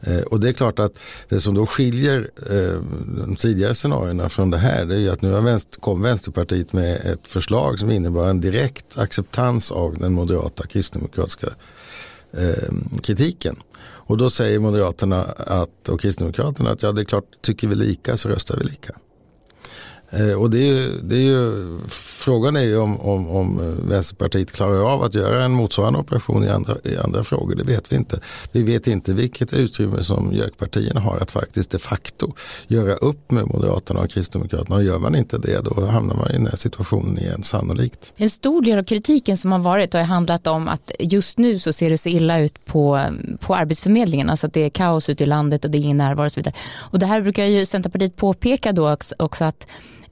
Eh, 0.00 0.20
och 0.20 0.40
det 0.40 0.48
är 0.48 0.52
klart 0.52 0.78
att 0.78 0.92
det 1.28 1.40
som 1.40 1.54
då 1.54 1.66
skiljer 1.66 2.30
eh, 2.50 2.80
de 3.26 3.36
tidigare 3.36 3.74
scenarierna 3.74 4.28
från 4.28 4.50
det 4.50 4.58
här 4.58 4.84
det 4.84 4.94
är 4.94 4.98
ju 4.98 5.10
att 5.10 5.22
nu 5.22 5.30
vänster, 5.30 5.80
kom 5.80 6.02
Vänsterpartiet 6.02 6.72
med 6.72 6.96
ett 6.96 7.28
förslag 7.28 7.78
som 7.78 7.90
innebar 7.90 8.28
en 8.28 8.40
direkt 8.40 8.98
acceptans 8.98 9.70
av 9.70 9.98
den 9.98 10.12
moderata 10.12 10.66
kristdemokratiska 10.66 11.48
eh, 12.32 12.72
kritiken. 13.02 13.56
Och 13.82 14.16
då 14.16 14.30
säger 14.30 14.58
Moderaterna 14.58 15.22
att, 15.36 15.88
och 15.88 16.00
Kristdemokraterna 16.00 16.70
att 16.70 16.82
ja 16.82 16.92
det 16.92 17.02
är 17.02 17.04
klart, 17.04 17.24
tycker 17.40 17.68
vi 17.68 17.74
lika 17.74 18.16
så 18.16 18.28
röstar 18.28 18.56
vi 18.56 18.64
lika. 18.64 18.94
Eh, 20.12 20.32
och 20.32 20.50
det 20.50 20.58
är 20.58 20.66
ju, 20.66 21.00
det 21.02 21.16
är 21.16 21.20
ju, 21.20 21.78
frågan 21.88 22.56
är 22.56 22.60
ju 22.62 22.78
om, 22.78 23.00
om, 23.00 23.30
om 23.30 23.60
eh, 23.60 23.88
Vänsterpartiet 23.88 24.52
klarar 24.52 24.92
av 24.92 25.02
att 25.02 25.14
göra 25.14 25.44
en 25.44 25.52
motsvarande 25.52 25.98
operation 25.98 26.44
i 26.44 26.48
andra, 26.48 26.76
i 26.84 26.96
andra 26.96 27.24
frågor. 27.24 27.54
Det 27.54 27.64
vet 27.64 27.92
vi 27.92 27.96
inte. 27.96 28.20
Vi 28.52 28.62
vet 28.62 28.86
inte 28.86 29.12
vilket 29.12 29.52
utrymme 29.52 30.04
som 30.04 30.32
JÖK-partierna 30.32 31.00
har 31.00 31.18
att 31.18 31.30
faktiskt 31.30 31.70
de 31.70 31.78
facto 31.78 32.32
göra 32.66 32.92
upp 32.92 33.30
med 33.30 33.46
Moderaterna 33.46 34.00
och 34.00 34.10
Kristdemokraterna. 34.10 34.76
Och 34.76 34.84
gör 34.84 34.98
man 34.98 35.14
inte 35.14 35.38
det 35.38 35.60
då 35.64 35.86
hamnar 35.86 36.14
man 36.14 36.30
i 36.30 36.32
den 36.32 36.46
här 36.46 36.56
situationen 36.56 37.18
igen 37.18 37.42
sannolikt. 37.42 38.12
En 38.16 38.30
stor 38.30 38.62
del 38.62 38.78
av 38.78 38.84
kritiken 38.84 39.38
som 39.38 39.52
har 39.52 39.58
varit 39.58 39.92
har 39.92 40.02
handlat 40.02 40.46
om 40.46 40.68
att 40.68 40.90
just 40.98 41.38
nu 41.38 41.58
så 41.58 41.72
ser 41.72 41.90
det 41.90 41.98
så 41.98 42.08
illa 42.08 42.38
ut 42.38 42.64
på, 42.64 43.00
på 43.40 43.54
Arbetsförmedlingen. 43.54 44.30
Alltså 44.30 44.46
att 44.46 44.52
det 44.52 44.64
är 44.64 44.70
kaos 44.70 45.08
ute 45.08 45.22
i 45.22 45.26
landet 45.26 45.64
och 45.64 45.70
det 45.70 45.78
är 45.78 45.80
ingen 45.80 45.98
närvaro 45.98 46.26
och 46.26 46.32
så 46.32 46.40
vidare. 46.40 46.54
Och 46.76 46.98
det 46.98 47.06
här 47.06 47.20
brukar 47.20 47.44
ju 47.44 47.66
Centerpartiet 47.66 48.16
påpeka 48.16 48.72
då 48.72 48.96
också 49.18 49.44
att 49.44 49.66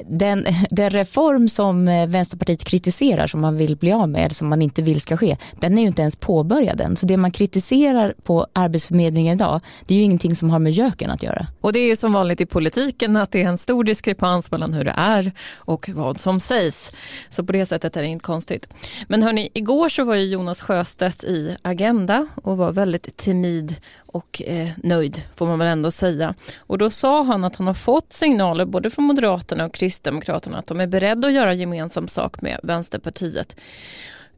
den, 0.08 0.46
den 0.70 0.90
reform 0.90 1.48
som 1.48 1.88
eh, 1.88 2.06
Vänsterpartiet 2.06 2.64
kritiserar 2.64 3.26
som 3.26 3.40
man 3.40 3.56
vill 3.56 3.76
bli 3.76 3.92
av 3.92 4.08
med 4.08 4.24
eller 4.24 4.34
som 4.34 4.48
man 4.48 4.62
inte 4.62 4.82
vill 4.82 5.00
ska 5.00 5.16
ske, 5.16 5.36
den 5.60 5.78
är 5.78 5.82
ju 5.82 5.88
inte 5.88 6.02
ens 6.02 6.16
påbörjad 6.16 6.80
än. 6.80 6.96
Så 6.96 7.06
det 7.06 7.16
man 7.16 7.30
kritiserar 7.30 8.14
på 8.22 8.46
Arbetsförmedlingen 8.52 9.34
idag, 9.34 9.60
det 9.86 9.94
är 9.94 9.98
ju 9.98 10.04
ingenting 10.04 10.36
som 10.36 10.50
har 10.50 10.58
med 10.58 10.72
göken 10.72 11.10
att 11.10 11.22
göra. 11.22 11.46
Och 11.60 11.72
det 11.72 11.78
är 11.78 11.86
ju 11.86 11.96
som 11.96 12.12
vanligt 12.12 12.40
i 12.40 12.46
politiken 12.46 13.16
att 13.16 13.32
det 13.32 13.42
är 13.42 13.48
en 13.48 13.58
stor 13.58 13.84
diskrepans 13.84 14.50
mellan 14.50 14.72
hur 14.72 14.84
det 14.84 14.94
är 14.96 15.32
och 15.54 15.90
vad 15.94 16.20
som 16.20 16.40
sägs. 16.40 16.92
Så 17.30 17.44
på 17.44 17.52
det 17.52 17.66
sättet 17.66 17.96
är 17.96 18.02
det 18.02 18.08
inte 18.08 18.22
konstigt. 18.22 18.68
Men 19.08 19.22
hörni, 19.22 19.48
igår 19.54 19.88
så 19.88 20.04
var 20.04 20.14
ju 20.14 20.24
Jonas 20.24 20.60
Sjöstedt 20.60 21.24
i 21.24 21.56
Agenda 21.62 22.26
och 22.42 22.56
var 22.56 22.72
väldigt 22.72 23.16
timid 23.16 23.76
och 24.12 24.42
eh, 24.46 24.68
nöjd 24.76 25.22
får 25.36 25.46
man 25.46 25.58
väl 25.58 25.68
ändå 25.68 25.90
säga. 25.90 26.34
Och 26.58 26.78
då 26.78 26.90
sa 26.90 27.22
han 27.22 27.44
att 27.44 27.56
han 27.56 27.66
har 27.66 27.74
fått 27.74 28.12
signaler 28.12 28.64
både 28.64 28.90
från 28.90 29.04
Moderaterna 29.04 29.64
och 29.64 29.74
Kristdemokraterna 29.74 30.58
att 30.58 30.66
de 30.66 30.80
är 30.80 30.86
beredda 30.86 31.28
att 31.28 31.34
göra 31.34 31.54
gemensam 31.54 32.08
sak 32.08 32.42
med 32.42 32.60
Vänsterpartiet 32.62 33.56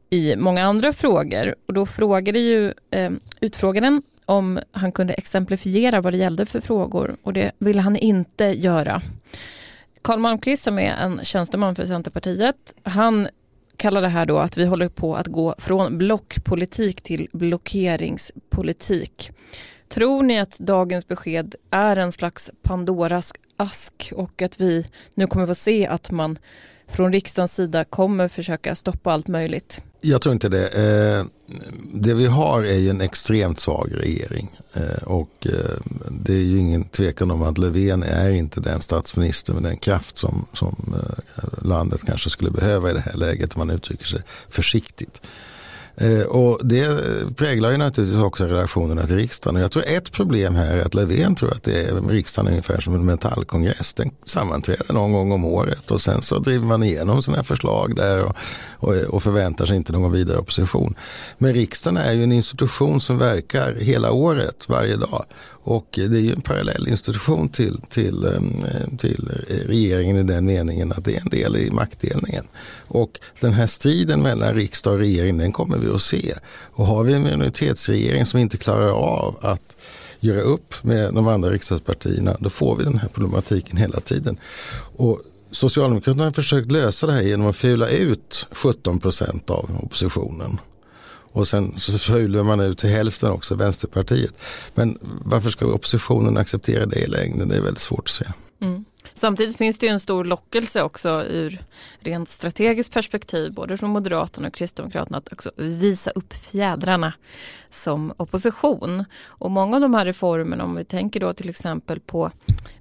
i 0.09 0.35
många 0.35 0.63
andra 0.65 0.93
frågor. 0.93 1.55
Och 1.65 1.73
då 1.73 1.85
frågade 1.85 2.39
ju 2.39 2.73
eh, 2.91 3.11
utfrågaren 3.39 4.01
om 4.25 4.59
han 4.71 4.91
kunde 4.91 5.13
exemplifiera 5.13 6.01
vad 6.01 6.13
det 6.13 6.17
gällde 6.17 6.45
för 6.45 6.61
frågor 6.61 7.15
och 7.23 7.33
det 7.33 7.51
ville 7.59 7.81
han 7.81 7.95
inte 7.95 8.45
göra. 8.45 9.01
Karl 10.01 10.19
Malmqvist 10.19 10.63
som 10.63 10.79
är 10.79 10.95
en 10.95 11.19
tjänsteman 11.23 11.75
för 11.75 11.85
Centerpartiet, 11.85 12.73
han 12.83 13.27
kallar 13.83 14.01
det 14.01 14.07
här 14.07 14.25
då 14.25 14.39
att 14.39 14.57
vi 14.57 14.65
håller 14.65 14.89
på 14.89 15.15
att 15.15 15.27
gå 15.27 15.55
från 15.57 15.97
blockpolitik 15.97 17.01
till 17.01 17.27
blockeringspolitik. 17.31 19.31
Tror 19.89 20.23
ni 20.23 20.39
att 20.39 20.59
dagens 20.59 21.07
besked 21.07 21.55
är 21.71 21.97
en 21.97 22.11
slags 22.11 22.51
Pandoras 22.61 23.33
ask 23.57 24.11
och 24.15 24.41
att 24.41 24.61
vi 24.61 24.85
nu 25.15 25.27
kommer 25.27 25.47
få 25.47 25.55
se 25.55 25.87
att 25.87 26.11
man 26.11 26.37
från 26.87 27.13
riksdagens 27.13 27.55
sida 27.55 27.85
kommer 27.85 28.27
försöka 28.27 28.75
stoppa 28.75 29.11
allt 29.11 29.27
möjligt? 29.27 29.81
Jag 30.05 30.21
tror 30.21 30.33
inte 30.33 30.49
det. 30.49 30.67
Eh, 30.67 31.25
det 31.93 32.13
vi 32.13 32.25
har 32.25 32.63
är 32.63 32.77
ju 32.77 32.89
en 32.89 33.01
extremt 33.01 33.59
svag 33.59 33.91
regering 33.93 34.59
eh, 34.73 35.03
och 35.03 35.47
eh, 35.49 35.77
det 36.09 36.33
är 36.33 36.41
ju 36.41 36.57
ingen 36.57 36.83
tvekan 36.83 37.31
om 37.31 37.43
att 37.43 37.57
Löfven 37.57 38.03
är 38.03 38.29
inte 38.29 38.59
den 38.59 38.81
statsminister 38.81 39.53
med 39.53 39.63
den 39.63 39.77
kraft 39.77 40.17
som, 40.17 40.45
som 40.53 40.95
landet 41.61 42.01
kanske 42.05 42.29
skulle 42.29 42.51
behöva 42.51 42.89
i 42.89 42.93
det 42.93 42.99
här 42.99 43.17
läget 43.17 43.55
om 43.55 43.59
man 43.59 43.75
uttrycker 43.75 44.05
sig 44.05 44.21
försiktigt. 44.49 45.21
Och 46.27 46.59
det 46.63 46.97
präglar 47.35 47.71
ju 47.71 47.77
naturligtvis 47.77 48.21
också 48.21 48.45
relationerna 48.45 49.07
till 49.07 49.15
riksdagen. 49.15 49.55
Och 49.55 49.61
jag 49.61 49.71
tror 49.71 49.83
ett 49.87 50.11
problem 50.11 50.55
här 50.55 50.77
är 50.77 50.85
att 50.85 50.93
Löfven 50.93 51.35
tror 51.35 51.51
att 51.51 51.63
det 51.63 51.83
är 51.83 52.01
riksdagen 52.09 52.47
är 52.47 52.51
ungefär 52.51 52.81
som 52.81 52.95
en 52.95 53.05
metallkongress. 53.05 53.93
Den 53.93 54.11
sammanträder 54.25 54.93
någon 54.93 55.13
gång 55.13 55.31
om 55.31 55.45
året 55.45 55.91
och 55.91 56.01
sen 56.01 56.21
så 56.21 56.39
driver 56.39 56.65
man 56.65 56.83
igenom 56.83 57.23
sina 57.23 57.43
förslag 57.43 57.95
där 57.95 58.23
och, 58.23 58.37
och, 58.83 58.95
och 58.95 59.23
förväntar 59.23 59.65
sig 59.65 59.77
inte 59.77 59.93
någon 59.93 60.11
vidare 60.11 60.37
opposition. 60.37 60.95
Men 61.37 61.53
riksdagen 61.53 61.97
är 61.97 62.13
ju 62.13 62.23
en 62.23 62.31
institution 62.31 63.01
som 63.01 63.17
verkar 63.17 63.75
hela 63.75 64.11
året, 64.11 64.69
varje 64.69 64.95
dag. 64.95 65.25
Och 65.65 65.87
det 65.91 66.03
är 66.03 66.21
ju 66.21 66.33
en 66.33 66.41
parallell 66.41 66.87
institution 66.87 67.49
till, 67.49 67.81
till, 67.89 68.25
ehm, 68.25 68.97
till 68.97 69.31
regeringen 69.65 70.17
i 70.17 70.23
den 70.23 70.45
meningen 70.45 70.91
att 70.91 71.05
det 71.05 71.15
är 71.15 71.21
en 71.21 71.29
del 71.29 71.57
i 71.57 71.71
maktdelningen. 71.71 72.47
Och 72.87 73.19
den 73.41 73.53
här 73.53 73.67
striden 73.67 74.21
mellan 74.21 74.55
riksdag 74.55 74.93
och 74.93 74.99
regering 74.99 75.37
den 75.37 75.51
kommer 75.51 75.77
vi 75.77 75.89
att 75.89 76.01
se. 76.01 76.33
Och 76.73 76.85
har 76.85 77.03
vi 77.03 77.13
en 77.13 77.23
minoritetsregering 77.23 78.25
som 78.25 78.39
inte 78.39 78.57
klarar 78.57 78.89
av 78.89 79.37
att 79.41 79.75
göra 80.19 80.41
upp 80.41 80.83
med 80.83 81.13
de 81.13 81.27
andra 81.27 81.49
riksdagspartierna 81.49 82.37
då 82.39 82.49
får 82.49 82.75
vi 82.75 82.83
den 82.83 82.97
här 82.97 83.09
problematiken 83.13 83.77
hela 83.77 83.99
tiden. 83.99 84.37
Och 84.95 85.21
Socialdemokraterna 85.53 86.23
har 86.23 86.31
försökt 86.31 86.71
lösa 86.71 87.07
det 87.07 87.13
här 87.13 87.21
genom 87.21 87.47
att 87.47 87.55
fula 87.55 87.89
ut 87.89 88.47
17 88.51 88.99
procent 88.99 89.49
av 89.49 89.69
oppositionen. 89.83 90.59
Och 91.33 91.47
sen 91.47 91.79
så 91.79 91.97
fular 91.97 92.43
man 92.43 92.59
ut 92.59 92.77
till 92.77 92.89
hälften 92.89 93.31
också 93.31 93.55
Vänsterpartiet. 93.55 94.33
Men 94.75 94.97
varför 95.25 95.49
ska 95.49 95.65
oppositionen 95.65 96.37
acceptera 96.37 96.85
det 96.85 96.99
i 96.99 97.07
längden? 97.07 97.49
Det 97.49 97.55
är 97.55 97.61
väldigt 97.61 97.81
svårt 97.81 98.03
att 98.03 98.09
se. 98.09 98.25
Mm. 98.61 98.85
Samtidigt 99.15 99.57
finns 99.57 99.77
det 99.77 99.85
ju 99.85 99.91
en 99.91 99.99
stor 99.99 100.23
lockelse 100.23 100.83
också 100.83 101.23
ur 101.23 101.63
rent 101.99 102.29
strategiskt 102.29 102.93
perspektiv, 102.93 103.53
både 103.53 103.77
från 103.77 103.89
Moderaterna 103.89 104.47
och 104.47 104.53
Kristdemokraterna, 104.53 105.17
att 105.17 105.33
också 105.33 105.51
visa 105.55 106.11
upp 106.11 106.33
fjädrarna 106.33 107.13
som 107.71 108.13
opposition. 108.17 109.05
Och 109.25 109.51
många 109.51 109.77
av 109.77 109.81
de 109.81 109.93
här 109.93 110.05
reformerna, 110.05 110.63
om 110.63 110.75
vi 110.75 110.85
tänker 110.85 111.19
då 111.19 111.33
till 111.33 111.49
exempel 111.49 111.99
på 111.99 112.31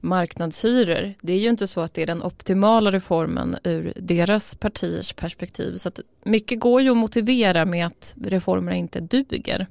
marknadshyror, 0.01 1.15
det 1.23 1.33
är 1.33 1.39
ju 1.39 1.49
inte 1.49 1.67
så 1.67 1.81
att 1.81 1.95
det 1.95 2.03
är 2.03 2.07
den 2.07 2.23
optimala 2.23 2.91
reformen 2.91 3.57
ur 3.65 3.93
deras 3.97 4.55
partiers 4.55 5.13
perspektiv. 5.13 5.77
Så 5.77 5.89
att 5.89 6.01
mycket 6.25 6.61
går 6.61 6.83
ju 6.83 6.91
att 6.91 6.97
motivera 6.97 7.65
med 7.65 7.87
att 7.87 8.15
reformerna 8.25 8.77
inte 8.77 9.01
duger. 9.01 9.67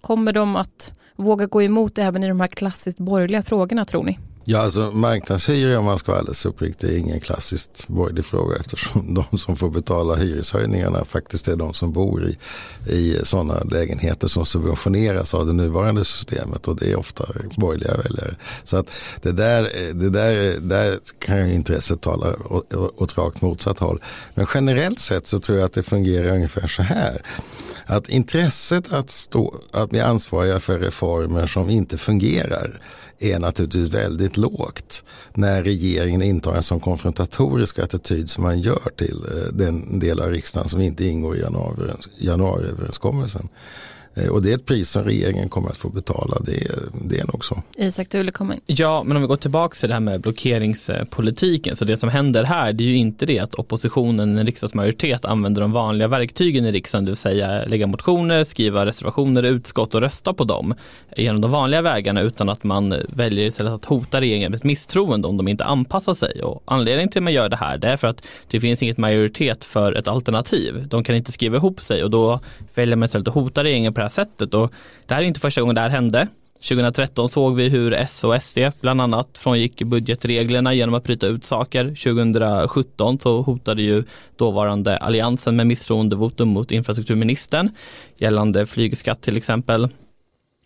Kommer 0.00 0.32
de 0.32 0.56
att 0.56 0.92
våga 1.16 1.46
gå 1.46 1.62
emot 1.62 1.98
även 1.98 2.24
i 2.24 2.28
de 2.28 2.40
här 2.40 2.48
klassiskt 2.48 2.98
borgerliga 2.98 3.42
frågorna 3.42 3.84
tror 3.84 4.04
ni? 4.04 4.18
Ja, 4.44 4.58
alltså 4.58 4.90
marknadshyror 4.92 5.78
om 5.78 5.84
man 5.84 5.98
ska 5.98 6.12
vara 6.12 6.18
alldeles 6.18 6.46
uppriktig 6.46 6.88
är 6.90 6.96
ingen 6.96 7.20
klassiskt 7.20 7.88
borgerlig 7.88 8.24
fråga 8.24 8.56
eftersom 8.60 9.14
de 9.30 9.38
som 9.38 9.56
får 9.56 9.70
betala 9.70 10.14
hyreshöjningarna 10.14 11.04
faktiskt 11.04 11.48
är 11.48 11.56
de 11.56 11.74
som 11.74 11.92
bor 11.92 12.24
i, 12.24 12.36
i 12.92 13.20
sådana 13.22 13.60
lägenheter 13.60 14.28
som 14.28 14.46
subventioneras 14.46 15.34
av 15.34 15.46
det 15.46 15.52
nuvarande 15.52 16.04
systemet 16.04 16.68
och 16.68 16.76
det 16.76 16.92
är 16.92 16.96
ofta 16.96 17.26
borgerliga 17.56 17.96
väljare. 17.96 18.34
Så 18.64 18.76
att 18.76 18.90
det 19.22 19.32
där, 19.32 19.62
det 19.94 20.10
där, 20.10 20.60
där 20.60 20.98
kan 21.18 21.48
ju 21.48 21.54
intresset 21.54 22.00
tala 22.00 22.34
åt 22.96 23.18
rakt 23.18 23.42
motsatt 23.42 23.78
håll. 23.78 24.00
Men 24.34 24.46
generellt 24.54 25.00
sett 25.00 25.26
så 25.26 25.40
tror 25.40 25.58
jag 25.58 25.66
att 25.66 25.72
det 25.72 25.82
fungerar 25.82 26.34
ungefär 26.34 26.66
så 26.66 26.82
här. 26.82 27.22
Att 27.90 28.08
intresset 28.08 28.92
att, 28.92 29.10
stå, 29.10 29.54
att 29.70 29.90
bli 29.90 30.00
ansvariga 30.00 30.60
för 30.60 30.78
reformer 30.78 31.46
som 31.46 31.70
inte 31.70 31.98
fungerar 31.98 32.80
är 33.18 33.38
naturligtvis 33.38 33.88
väldigt 33.88 34.36
lågt 34.36 35.04
när 35.34 35.62
regeringen 35.62 36.22
intar 36.22 36.54
en 36.54 36.62
sån 36.62 36.80
konfrontatorisk 36.80 37.78
attityd 37.78 38.30
som 38.30 38.42
man 38.42 38.60
gör 38.60 38.90
till 38.96 39.24
eh, 39.24 39.52
den 39.52 39.98
del 39.98 40.20
av 40.20 40.30
riksdagen 40.30 40.68
som 40.68 40.80
inte 40.80 41.04
ingår 41.04 41.36
i 41.36 41.44
januariöverenskommelsen. 42.18 43.48
Eh, 44.14 44.28
och 44.28 44.42
det 44.42 44.50
är 44.50 44.54
ett 44.54 44.66
pris 44.66 44.90
som 44.90 45.04
regeringen 45.04 45.48
kommer 45.48 45.68
att 45.68 45.76
få 45.76 45.88
betala, 45.88 46.38
det, 46.40 46.70
det 46.92 47.18
är 47.18 47.26
nog 47.26 47.44
så. 47.44 47.62
Isak, 47.76 48.06
du 48.10 48.18
ville 48.18 48.30
komma 48.30 48.54
in. 48.54 48.60
Ja, 48.66 49.02
men 49.06 49.16
om 49.16 49.22
vi 49.22 49.28
går 49.28 49.36
tillbaka 49.36 49.74
till 49.74 49.88
det 49.88 49.94
här 49.94 50.00
med 50.00 50.20
blockeringspolitiken, 50.20 51.76
så 51.76 51.84
det 51.84 51.96
som 51.96 52.08
händer 52.08 52.44
här, 52.44 52.72
det 52.72 52.84
är 52.84 52.88
ju 52.88 52.96
inte 52.96 53.26
det 53.26 53.38
att 53.38 53.54
oppositionen, 53.54 54.38
en 54.38 54.46
riksdagsmajoritet, 54.46 55.24
använder 55.24 55.62
de 55.62 55.72
vanliga 55.72 56.08
verktygen 56.08 56.66
i 56.66 56.72
riksdagen, 56.72 57.04
det 57.04 57.10
vill 57.10 57.16
säga 57.16 57.64
lägga 57.64 57.86
motioner, 57.86 58.44
skriva 58.44 58.86
reservationer 58.86 59.44
i 59.44 59.48
utskott 59.48 59.94
och 59.94 60.00
rösta 60.00 60.34
på 60.34 60.44
dem 60.44 60.74
genom 61.16 61.40
de 61.40 61.50
vanliga 61.50 61.82
vägarna, 61.82 62.20
utan 62.20 62.48
att 62.48 62.64
man 62.64 62.94
väljer 63.08 63.46
istället 63.46 63.72
att 63.72 63.84
hota 63.84 64.20
regeringen 64.20 64.50
med 64.50 64.56
ett 64.56 64.64
misstroende 64.64 65.28
om 65.28 65.36
de 65.36 65.48
inte 65.48 65.64
anpassar 65.64 66.14
sig. 66.14 66.42
Och 66.42 66.62
anledningen 66.64 67.10
till 67.10 67.18
att 67.18 67.24
man 67.24 67.32
gör 67.32 67.48
det 67.48 67.56
här, 67.56 67.78
det 67.78 67.88
är 67.88 67.96
för 67.96 68.08
att 68.08 68.22
det 68.50 68.60
finns 68.60 68.82
inget 68.82 68.98
majoritet 68.98 69.64
för 69.64 69.92
ett 69.92 70.08
alternativ. 70.08 70.88
De 70.88 71.04
kan 71.04 71.16
inte 71.16 71.32
skriva 71.32 71.56
ihop 71.56 71.80
sig 71.80 72.04
och 72.04 72.10
då 72.10 72.40
väljer 72.74 72.96
man 72.96 73.06
istället 73.06 73.28
att 73.28 73.34
hota 73.34 73.64
regeringen 73.64 73.94
på 74.00 74.02
det 74.02 74.08
här 74.08 74.24
sättet. 74.24 74.54
Och 74.54 74.72
det 75.06 75.14
här 75.14 75.22
är 75.22 75.26
inte 75.26 75.40
första 75.40 75.60
gången 75.60 75.74
det 75.74 75.80
här 75.80 75.88
hände. 75.88 76.28
2013 76.60 77.28
såg 77.28 77.56
vi 77.56 77.68
hur 77.68 77.92
S 77.92 78.24
och 78.24 78.42
SD 78.42 78.58
bland 78.80 79.00
annat 79.00 79.38
frångick 79.38 79.82
budgetreglerna 79.82 80.74
genom 80.74 80.94
att 80.94 81.04
bryta 81.04 81.26
ut 81.26 81.44
saker. 81.44 81.84
2017 81.84 83.18
så 83.18 83.42
hotade 83.42 83.82
ju 83.82 84.04
dåvarande 84.36 84.96
alliansen 84.96 85.56
med 85.56 85.66
misstroendevotum 85.66 86.48
mot 86.48 86.72
infrastrukturministern 86.72 87.70
gällande 88.18 88.66
flygskatt 88.66 89.22
till 89.22 89.36
exempel. 89.36 89.88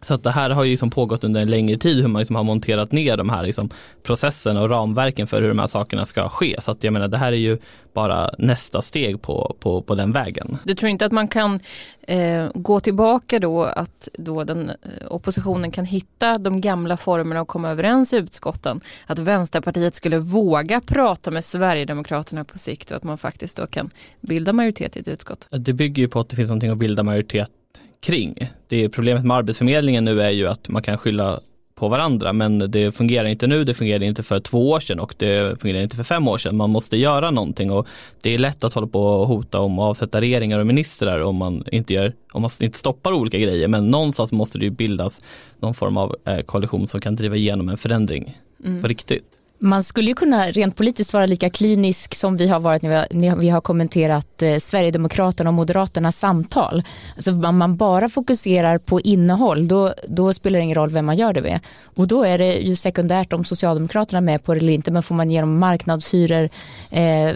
Så 0.04 0.14
att 0.14 0.23
det 0.23 0.30
här 0.30 0.50
har 0.50 0.64
ju 0.64 0.70
liksom 0.70 0.90
pågått 0.90 1.25
under 1.25 1.40
en 1.40 1.50
längre 1.50 1.76
tid 1.76 2.00
hur 2.00 2.08
man 2.08 2.20
liksom 2.20 2.37
har 2.37 2.44
monterat 2.44 2.92
ner 2.92 3.16
de 3.16 3.28
här 3.28 3.42
liksom 3.42 3.70
processerna 4.02 4.62
och 4.62 4.70
ramverken 4.70 5.26
för 5.26 5.42
hur 5.42 5.49
de 5.49 5.58
här 5.58 5.66
sakerna 5.66 6.04
ska 6.04 6.28
ske. 6.28 6.56
Så 6.61 6.70
att 6.70 6.84
jag 6.84 6.92
menar 6.92 7.08
det 7.08 7.18
här 7.18 7.32
är 7.32 7.37
ju 7.37 7.58
bara 7.92 8.30
nästa 8.38 8.82
steg 8.82 9.23
på, 9.23 9.56
på, 9.61 9.82
på 9.82 9.94
den 9.94 10.12
vägen. 10.12 10.58
Du 10.64 10.75
tror 10.75 10.90
inte 10.90 11.06
att 11.06 11.12
man 11.12 11.28
kan 11.28 11.61
eh, 12.02 12.46
gå 12.54 12.80
tillbaka 12.80 13.38
då 13.38 13.62
att 13.62 14.08
då 14.18 14.44
den, 14.44 14.70
eh, 14.70 14.75
oppositionen 15.08 15.70
kan 15.70 15.84
hitta 15.84 16.38
de 16.38 16.61
gamla 16.61 16.96
formerna 16.96 17.40
och 17.40 17.49
komma 17.49 17.70
överens 17.70 18.12
i 18.12 18.16
utskotten? 18.16 18.80
Att 19.06 19.18
Vänsterpartiet 19.18 19.94
skulle 19.94 20.18
våga 20.18 20.80
prata 20.80 21.30
med 21.30 21.44
Sverigedemokraterna 21.44 22.44
på 22.44 22.58
sikt 22.58 22.90
och 22.90 22.96
att 22.96 23.04
man 23.04 23.18
faktiskt 23.18 23.56
då 23.56 23.66
kan 23.66 23.90
bilda 24.20 24.52
majoritet 24.52 24.96
i 24.96 25.00
ett 25.00 25.08
utskott? 25.08 25.46
Det 25.50 25.73
bygger 25.73 26.02
ju 26.02 26.08
på 26.08 26.20
att 26.20 26.28
det 26.28 26.37
finns 26.37 26.49
någonting 26.49 26.70
att 26.70 26.78
bilda 26.78 27.02
majoritet 27.02 27.50
kring. 28.04 28.50
Det 28.68 28.88
problemet 28.88 29.25
med 29.25 29.37
Arbetsförmedlingen 29.37 30.04
nu 30.04 30.23
är 30.23 30.30
ju 30.30 30.46
att 30.46 30.68
man 30.68 30.82
kan 30.82 30.99
skylla 30.99 31.40
på 31.75 31.88
varandra 31.88 32.32
men 32.32 32.70
det 32.70 32.92
fungerar 32.92 33.25
inte 33.25 33.46
nu, 33.46 33.64
det 33.64 33.75
fungerade 33.75 34.06
inte 34.06 34.23
för 34.23 34.40
två 34.40 34.70
år 34.70 34.80
sedan 34.80 35.00
och 35.00 35.14
det 35.18 35.61
fungerar 35.61 35.82
inte 35.82 35.96
för 35.96 36.04
fem 36.04 36.28
år 36.28 36.38
sedan. 36.38 36.56
Man 36.56 36.70
måste 36.70 36.96
göra 36.96 37.30
någonting 37.30 37.70
och 37.70 37.87
det 38.23 38.34
är 38.34 38.38
lätt 38.38 38.64
att 38.64 38.75
hålla 38.75 38.87
på 38.87 39.06
och 39.06 39.28
hota 39.28 39.61
om 39.61 39.78
att 39.78 39.84
avsätta 39.84 40.20
regeringar 40.20 40.58
och 40.58 40.66
ministrar 40.66 41.20
om 41.20 41.37
man 41.37 41.64
inte 41.73 41.94
gör, 41.94 42.12
om 42.32 42.42
man 42.42 42.50
inte 42.61 42.78
stoppar 42.78 43.12
olika 43.12 43.38
grejer 43.38 43.68
men 43.68 43.90
någonstans 43.90 44.32
måste 44.32 44.58
det 44.58 44.64
ju 44.64 44.70
bildas 44.70 45.20
någon 45.61 45.75
form 45.75 45.96
av 45.96 46.16
eh, 46.25 46.40
koalition 46.40 46.88
som 46.88 47.00
kan 47.00 47.16
driva 47.16 47.37
igenom 47.37 47.68
en 47.68 47.78
förändring 47.78 48.38
mm. 48.64 48.82
på 48.82 48.88
riktigt. 48.88 49.44
Man 49.64 49.85
skulle 49.85 50.09
ju 50.09 50.14
kunna 50.14 50.50
rent 50.50 50.76
politiskt 50.76 51.12
vara 51.12 51.26
lika 51.26 51.50
klinisk 51.50 52.14
som 52.14 52.37
vi 52.37 52.49
har 52.49 52.61
varit 52.61 52.83
när 52.83 52.90
vi 52.90 52.97
har, 52.97 53.06
när 53.11 53.37
vi 53.37 53.49
har 53.49 53.61
kommenterat 53.61 54.42
eh, 54.42 54.59
Sverigedemokraterna 54.59 55.50
och 55.50 55.54
Moderaternas 55.54 56.18
samtal. 56.18 56.83
Alltså 57.16 57.30
om 57.30 57.59
man 57.59 57.76
bara 57.76 58.09
fokuserar 58.09 58.78
på 58.78 59.00
innehåll 59.00 59.68
då, 59.68 59.94
då 60.09 60.33
spelar 60.33 60.59
det 60.59 60.62
ingen 60.62 60.75
roll 60.75 60.90
vem 60.90 61.06
man 61.06 61.16
gör 61.16 61.33
det 61.33 61.42
med. 61.42 61.61
Och 61.85 62.09
då 62.09 62.23
är 62.23 62.38
det 62.38 62.54
ju 62.54 62.76
sekundärt 62.76 63.33
om 63.33 63.44
Socialdemokraterna 63.44 64.18
är 64.18 64.21
med 64.21 64.44
på 64.44 64.54
det 64.54 64.61
eller 64.61 64.73
inte 64.73 64.90
men 64.90 65.02
får 65.02 65.14
man 65.14 65.30
genom 65.30 65.59
marknadshyror, 65.59 66.49
eh, 66.90 67.33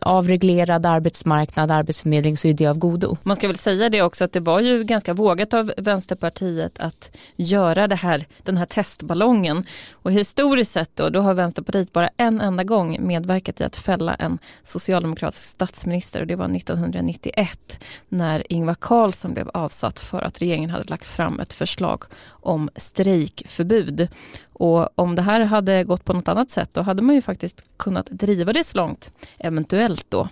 avreglerad 0.00 0.86
arbetsmarknad, 0.86 1.70
arbetsförmedling 1.70 2.36
så 2.36 2.48
är 2.48 2.52
det 2.52 2.66
av 2.66 2.78
godo. 2.78 3.16
Man 3.22 3.36
ska 3.36 3.46
väl 3.46 3.58
säga 3.58 3.88
det 3.88 4.02
också 4.02 4.24
att 4.24 4.32
det 4.32 4.40
var 4.40 4.60
ju 4.60 4.84
ganska 4.84 5.14
vågat 5.14 5.54
av 5.54 5.72
Vänsterpartiet 5.76 6.78
att 6.78 7.16
göra 7.36 7.88
det 7.88 7.94
här, 7.96 8.26
den 8.42 8.56
här 8.56 8.66
testballongen. 8.66 9.64
Och 9.92 10.12
historiskt 10.12 10.72
sett 10.72 10.90
då, 10.94 11.08
då 11.08 11.20
har 11.20 11.34
Vänsterpartiet 11.34 11.51
bara 11.92 12.10
en 12.16 12.40
enda 12.40 12.64
gång 12.64 12.96
medverkat 13.00 13.60
i 13.60 13.64
att 13.64 13.76
fälla 13.76 14.14
en 14.14 14.38
socialdemokratisk 14.64 15.48
statsminister 15.48 16.20
och 16.20 16.26
det 16.26 16.36
var 16.36 16.56
1991 16.56 17.80
när 18.08 18.52
Ingvar 18.52 18.76
Carlsson 18.80 19.34
blev 19.34 19.48
avsatt 19.54 20.00
för 20.00 20.20
att 20.20 20.42
regeringen 20.42 20.70
hade 20.70 20.84
lagt 20.84 21.06
fram 21.06 21.40
ett 21.40 21.52
förslag 21.52 22.04
om 22.28 22.70
strejkförbud. 22.76 24.08
Och 24.52 24.98
om 24.98 25.14
det 25.14 25.22
här 25.22 25.40
hade 25.40 25.84
gått 25.84 26.04
på 26.04 26.12
något 26.12 26.28
annat 26.28 26.50
sätt 26.50 26.68
då 26.72 26.82
hade 26.82 27.02
man 27.02 27.14
ju 27.14 27.22
faktiskt 27.22 27.64
kunnat 27.76 28.06
driva 28.10 28.52
det 28.52 28.64
så 28.64 28.76
långt, 28.76 29.12
eventuellt 29.38 30.06
då. 30.08 30.28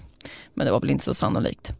Men 0.54 0.66
det 0.66 0.72
var 0.72 0.80
väl 0.80 0.90
inte 0.90 1.04
så 1.04 1.14
sannolikt. 1.14 1.72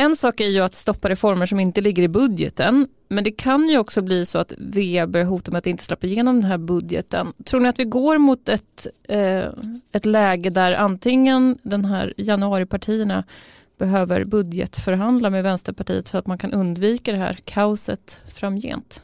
En 0.00 0.16
sak 0.16 0.40
är 0.40 0.48
ju 0.48 0.60
att 0.60 0.74
stoppa 0.74 1.08
reformer 1.08 1.46
som 1.46 1.60
inte 1.60 1.80
ligger 1.80 2.02
i 2.02 2.08
budgeten. 2.08 2.88
Men 3.08 3.24
det 3.24 3.30
kan 3.30 3.68
ju 3.68 3.78
också 3.78 4.02
bli 4.02 4.26
så 4.26 4.38
att 4.38 4.52
Weber 4.58 5.24
hotar 5.24 5.52
med 5.52 5.58
att 5.58 5.66
inte 5.66 5.84
släppa 5.84 6.06
igenom 6.06 6.40
den 6.40 6.50
här 6.50 6.58
budgeten. 6.58 7.32
Tror 7.44 7.60
ni 7.60 7.68
att 7.68 7.78
vi 7.78 7.84
går 7.84 8.18
mot 8.18 8.48
ett, 8.48 8.86
eh, 9.08 9.44
ett 9.92 10.06
läge 10.06 10.50
där 10.50 10.72
antingen 10.72 11.58
den 11.62 11.84
här 11.84 12.14
januaripartierna 12.16 13.24
behöver 13.78 14.24
budgetförhandla 14.24 15.30
med 15.30 15.42
Vänsterpartiet 15.42 16.08
för 16.08 16.18
att 16.18 16.26
man 16.26 16.38
kan 16.38 16.52
undvika 16.52 17.12
det 17.12 17.18
här 17.18 17.38
kaoset 17.44 18.20
framgent? 18.34 19.02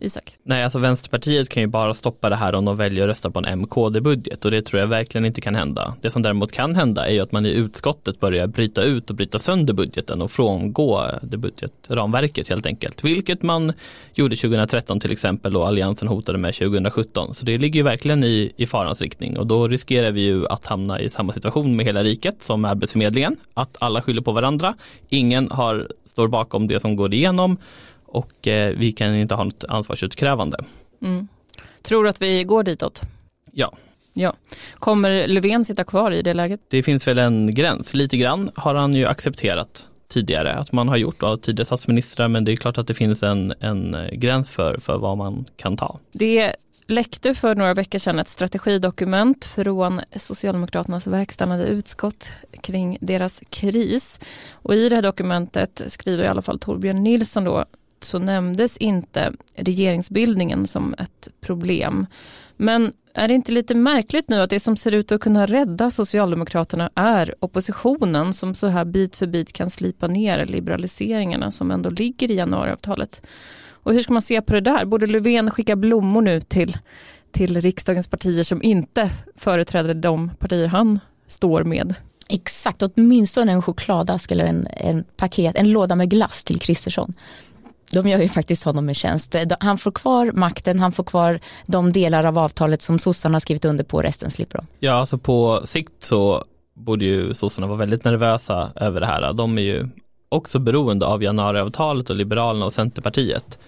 Isak? 0.00 0.36
Nej, 0.42 0.64
alltså 0.64 0.78
Vänsterpartiet 0.78 1.48
kan 1.48 1.62
ju 1.62 1.66
bara 1.66 1.94
stoppa 1.94 2.30
det 2.30 2.36
här 2.36 2.54
om 2.54 2.64
de 2.64 2.76
väljer 2.76 3.04
att 3.04 3.08
rösta 3.08 3.30
på 3.30 3.38
en 3.38 3.58
MKD-budget 3.58 4.44
och 4.44 4.50
det 4.50 4.62
tror 4.62 4.80
jag 4.80 4.86
verkligen 4.86 5.24
inte 5.24 5.40
kan 5.40 5.54
hända. 5.54 5.94
Det 6.00 6.10
som 6.10 6.22
däremot 6.22 6.52
kan 6.52 6.76
hända 6.76 7.06
är 7.06 7.12
ju 7.12 7.20
att 7.20 7.32
man 7.32 7.46
i 7.46 7.50
utskottet 7.50 8.20
börjar 8.20 8.46
bryta 8.46 8.82
ut 8.82 9.10
och 9.10 9.16
bryta 9.16 9.38
sönder 9.38 9.74
budgeten 9.74 10.22
och 10.22 10.30
frångå 10.30 11.04
det 11.22 11.36
budgetramverket 11.36 12.48
helt 12.48 12.66
enkelt. 12.66 13.04
Vilket 13.04 13.42
man 13.42 13.72
gjorde 14.14 14.36
2013 14.36 15.00
till 15.00 15.12
exempel 15.12 15.56
och 15.56 15.66
Alliansen 15.66 16.08
hotade 16.08 16.38
med 16.38 16.54
2017. 16.54 17.34
Så 17.34 17.46
det 17.46 17.58
ligger 17.58 17.80
ju 17.80 17.84
verkligen 17.84 18.24
i, 18.24 18.52
i 18.56 18.66
farans 18.66 19.02
riktning 19.02 19.38
och 19.38 19.46
då 19.46 19.68
riskerar 19.68 20.10
vi 20.10 20.20
ju 20.20 20.46
att 20.46 20.66
hamna 20.66 21.00
i 21.00 21.10
samma 21.10 21.32
situation 21.32 21.76
med 21.76 21.86
hela 21.86 22.02
riket 22.02 22.36
som 22.40 22.60
med 22.60 22.70
Arbetsförmedlingen. 22.70 23.36
Att 23.54 23.76
alla 23.80 24.02
skyller 24.02 24.22
på 24.22 24.32
varandra. 24.32 24.74
Ingen 25.08 25.50
har, 25.50 25.88
står 26.04 26.28
bakom 26.28 26.68
det 26.68 26.80
som 26.80 26.96
går 26.96 27.14
igenom 27.14 27.58
och 28.16 28.48
eh, 28.48 28.74
vi 28.76 28.92
kan 28.92 29.14
inte 29.14 29.34
ha 29.34 29.44
något 29.44 29.64
ansvarsutkrävande. 29.68 30.64
Mm. 31.02 31.28
Tror 31.82 32.04
du 32.04 32.10
att 32.10 32.22
vi 32.22 32.44
går 32.44 32.62
ditåt? 32.62 33.02
Ja. 33.52 33.76
ja. 34.14 34.32
Kommer 34.74 35.28
Löfven 35.28 35.64
sitta 35.64 35.84
kvar 35.84 36.10
i 36.12 36.22
det 36.22 36.34
läget? 36.34 36.60
Det 36.68 36.82
finns 36.82 37.06
väl 37.06 37.18
en 37.18 37.54
gräns. 37.54 37.94
Lite 37.94 38.16
grann 38.16 38.50
har 38.54 38.74
han 38.74 38.94
ju 38.94 39.06
accepterat 39.06 39.88
tidigare 40.08 40.54
att 40.54 40.72
man 40.72 40.88
har 40.88 40.96
gjort 40.96 41.22
av 41.22 41.36
tidigare 41.36 41.66
statsministrar 41.66 42.28
men 42.28 42.44
det 42.44 42.52
är 42.52 42.56
klart 42.56 42.78
att 42.78 42.86
det 42.86 42.94
finns 42.94 43.22
en, 43.22 43.54
en 43.60 43.96
gräns 44.12 44.50
för, 44.50 44.78
för 44.78 44.98
vad 44.98 45.18
man 45.18 45.44
kan 45.56 45.76
ta. 45.76 45.98
Det 46.12 46.56
läckte 46.86 47.34
för 47.34 47.54
några 47.54 47.74
veckor 47.74 47.98
sedan 47.98 48.18
ett 48.18 48.28
strategidokument 48.28 49.44
från 49.44 50.00
Socialdemokraternas 50.16 51.06
verkställande 51.06 51.64
utskott 51.64 52.30
kring 52.62 52.98
deras 53.00 53.40
kris. 53.50 54.20
Och 54.52 54.74
i 54.74 54.88
det 54.88 54.94
här 54.94 55.02
dokumentet 55.02 55.82
skriver 55.86 56.24
i 56.24 56.26
alla 56.26 56.42
fall 56.42 56.58
Torbjörn 56.58 57.02
Nilsson 57.02 57.44
då 57.44 57.64
så 58.06 58.18
nämndes 58.18 58.76
inte 58.76 59.32
regeringsbildningen 59.54 60.66
som 60.66 60.94
ett 60.98 61.28
problem. 61.40 62.06
Men 62.56 62.92
är 63.14 63.28
det 63.28 63.34
inte 63.34 63.52
lite 63.52 63.74
märkligt 63.74 64.28
nu 64.28 64.40
att 64.40 64.50
det 64.50 64.60
som 64.60 64.76
ser 64.76 64.94
ut 64.94 65.12
att 65.12 65.20
kunna 65.20 65.46
rädda 65.46 65.90
Socialdemokraterna 65.90 66.90
är 66.94 67.34
oppositionen 67.40 68.34
som 68.34 68.54
så 68.54 68.66
här 68.66 68.84
bit 68.84 69.16
för 69.16 69.26
bit 69.26 69.52
kan 69.52 69.70
slipa 69.70 70.06
ner 70.06 70.46
liberaliseringarna 70.46 71.50
som 71.50 71.70
ändå 71.70 71.90
ligger 71.90 72.30
i 72.30 72.34
januariavtalet. 72.34 73.22
Och 73.68 73.92
hur 73.92 74.02
ska 74.02 74.12
man 74.12 74.22
se 74.22 74.42
på 74.42 74.52
det 74.52 74.60
där? 74.60 74.84
Borde 74.84 75.06
Löfven 75.06 75.50
skicka 75.50 75.76
blommor 75.76 76.22
nu 76.22 76.40
till, 76.40 76.78
till 77.30 77.60
riksdagens 77.60 78.08
partier 78.08 78.42
som 78.42 78.62
inte 78.62 79.10
företräder 79.36 79.94
de 79.94 80.30
partier 80.38 80.66
han 80.66 81.00
står 81.26 81.64
med? 81.64 81.94
Exakt, 82.28 82.82
åtminstone 82.82 83.52
en 83.52 83.62
chokladask 83.62 84.30
eller 84.30 84.44
en, 84.44 84.66
en 84.66 85.04
paket, 85.16 85.56
en 85.56 85.72
låda 85.72 85.94
med 85.94 86.10
glass 86.10 86.44
till 86.44 86.58
Kristersson 86.58 87.14
de 87.90 88.08
gör 88.08 88.18
ju 88.18 88.28
faktiskt 88.28 88.64
honom 88.64 88.88
en 88.88 88.94
tjänst. 88.94 89.34
Eh, 89.34 89.42
han 89.60 89.78
får 89.78 89.90
kvar 89.90 90.32
makten, 90.32 90.78
han 90.78 90.92
får 90.92 91.04
kvar 91.04 91.40
de 91.66 91.92
delar 91.92 92.24
av 92.24 92.38
avtalet 92.38 92.82
som 92.82 92.98
sossarna 92.98 93.34
har 93.34 93.40
skrivit 93.40 93.64
under 93.64 93.84
på, 93.84 94.02
resten 94.02 94.30
slipper 94.30 94.58
de. 94.58 94.66
Ja, 94.78 94.92
alltså 94.92 95.18
på 95.18 95.60
sikt 95.64 96.04
så 96.04 96.44
borde 96.74 97.04
ju 97.04 97.34
sossarna 97.34 97.66
vara 97.66 97.78
väldigt 97.78 98.04
nervösa 98.04 98.70
över 98.76 99.00
det 99.00 99.06
här. 99.06 99.32
De 99.32 99.58
är 99.58 99.62
ju 99.62 99.88
också 100.28 100.58
beroende 100.58 101.06
av 101.06 101.22
januariavtalet 101.22 102.10
och 102.10 102.16
Liberalerna 102.16 102.66
och 102.66 102.72
Centerpartiet. 102.72 103.58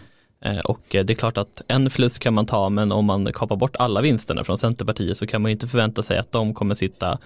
Eh, 0.44 0.58
och 0.58 0.94
eh, 0.94 1.04
det 1.04 1.12
är 1.12 1.14
klart 1.14 1.38
att 1.38 1.62
en 1.68 1.90
förlust 1.90 2.18
kan 2.18 2.34
man 2.34 2.46
ta 2.46 2.68
men 2.68 2.92
om 2.92 3.04
man 3.04 3.32
kapar 3.32 3.56
bort 3.56 3.76
alla 3.76 4.00
vinsterna 4.00 4.44
från 4.44 4.58
Centerpartiet 4.58 5.18
så 5.18 5.26
kan 5.26 5.42
man 5.42 5.50
inte 5.50 5.68
förvänta 5.68 6.02
sig 6.02 6.18
att 6.18 6.32
de 6.32 6.54
kommer 6.54 6.74
sitta 6.74 7.18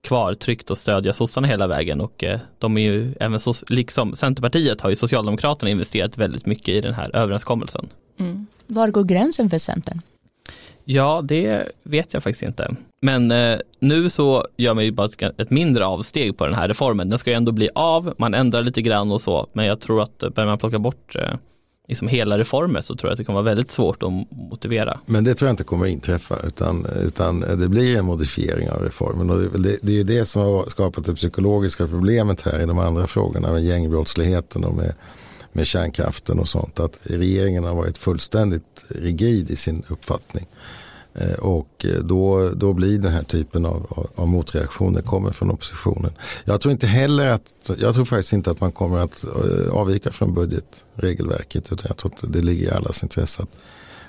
kvar 0.00 0.34
tryggt 0.34 0.70
och 0.70 0.78
stödja 0.78 1.12
sossarna 1.12 1.48
hela 1.48 1.66
vägen 1.66 2.00
och 2.00 2.24
eh, 2.24 2.40
de 2.58 2.76
är 2.76 2.82
ju 2.82 3.14
även 3.20 3.40
så, 3.40 3.54
liksom 3.68 4.16
Centerpartiet 4.16 4.80
har 4.80 4.90
ju 4.90 4.96
Socialdemokraterna 4.96 5.70
investerat 5.70 6.18
väldigt 6.18 6.46
mycket 6.46 6.68
i 6.68 6.80
den 6.80 6.94
här 6.94 7.16
överenskommelsen. 7.16 7.88
Mm. 8.18 8.46
Var 8.66 8.88
går 8.88 9.04
gränsen 9.04 9.50
för 9.50 9.58
Centern? 9.58 10.00
Ja, 10.84 11.20
det 11.24 11.72
vet 11.82 12.14
jag 12.14 12.22
faktiskt 12.22 12.42
inte. 12.42 12.74
Men 13.00 13.30
eh, 13.30 13.58
nu 13.78 14.10
så 14.10 14.46
gör 14.56 14.74
man 14.74 14.84
ju 14.84 14.90
bara 14.90 15.06
ett, 15.06 15.40
ett, 15.40 15.50
mindre 15.50 15.86
avsteg 15.86 16.36
på 16.36 16.46
den 16.46 16.54
här 16.54 16.68
reformen. 16.68 17.08
Den 17.08 17.18
ska 17.18 17.30
ju 17.30 17.36
ändå 17.36 17.52
bli 17.52 17.68
av, 17.74 18.14
man 18.18 18.34
ändrar 18.34 18.62
lite 18.62 18.82
grann 18.82 19.12
och 19.12 19.20
så, 19.20 19.46
men 19.52 19.66
jag 19.66 19.80
tror 19.80 20.02
att 20.02 20.18
börjar 20.18 20.46
man 20.46 20.58
plocka 20.58 20.78
bort 20.78 21.16
eh, 21.16 21.34
liksom 21.88 22.08
hela 22.08 22.38
reformer 22.38 22.80
så 22.80 22.96
tror 22.96 23.08
jag 23.08 23.12
att 23.12 23.18
det 23.18 23.24
kommer 23.24 23.42
vara 23.42 23.54
väldigt 23.54 23.70
svårt 23.70 24.02
att 24.02 24.12
motivera. 24.30 25.00
Men 25.06 25.24
det 25.24 25.34
tror 25.34 25.46
jag 25.46 25.52
inte 25.52 25.64
kommer 25.64 25.84
att 25.84 25.90
inträffa 25.90 26.36
utan, 26.46 26.86
utan 27.02 27.40
det 27.40 27.68
blir 27.68 27.98
en 27.98 28.04
modifiering 28.04 28.70
av 28.70 28.82
reformen. 28.82 29.30
Och 29.30 29.60
det, 29.60 29.78
det 29.82 29.92
är 29.92 29.96
ju 29.96 30.02
det 30.02 30.26
som 30.26 30.42
har 30.42 30.70
skapat 30.70 31.04
det 31.04 31.14
psykologiska 31.14 31.86
problemet 31.86 32.42
här 32.42 32.60
i 32.60 32.66
de 32.66 32.78
andra 32.78 33.06
frågorna 33.06 33.52
med 33.52 33.64
gängbrottsligheten 33.64 34.64
och 34.64 34.74
med, 34.74 34.94
med 35.52 35.66
kärnkraften 35.66 36.38
och 36.38 36.48
sånt. 36.48 36.80
Att 36.80 36.98
regeringen 37.02 37.64
har 37.64 37.74
varit 37.74 37.98
fullständigt 37.98 38.84
rigid 38.88 39.50
i 39.50 39.56
sin 39.56 39.82
uppfattning. 39.88 40.46
Eh, 41.14 41.38
och 41.38 41.84
eh, 41.84 41.98
då, 42.04 42.50
då 42.50 42.72
blir 42.72 42.98
den 42.98 43.12
här 43.12 43.22
typen 43.22 43.66
av, 43.66 44.08
av, 44.14 44.28
motreaktioner 44.28 45.02
kommer 45.02 45.30
från 45.32 45.50
oppositionen. 45.50 46.12
Jag 46.44 46.60
tror 46.60 46.72
inte 46.72 46.86
heller 46.86 47.26
att, 47.26 47.70
jag 47.78 47.94
tror 47.94 48.04
faktiskt 48.04 48.32
inte 48.32 48.50
att 48.50 48.60
man 48.60 48.72
kommer 48.72 48.98
att 48.98 49.24
eh, 49.24 49.72
avvika 49.72 50.12
från 50.12 50.34
budgetregelverket 50.34 51.72
utan 51.72 51.86
jag 51.88 51.96
tror 51.96 52.12
att 52.14 52.32
det 52.32 52.42
ligger 52.42 52.66
i 52.66 52.70
allas 52.70 53.02
intresse 53.02 53.42
att, 53.42 53.48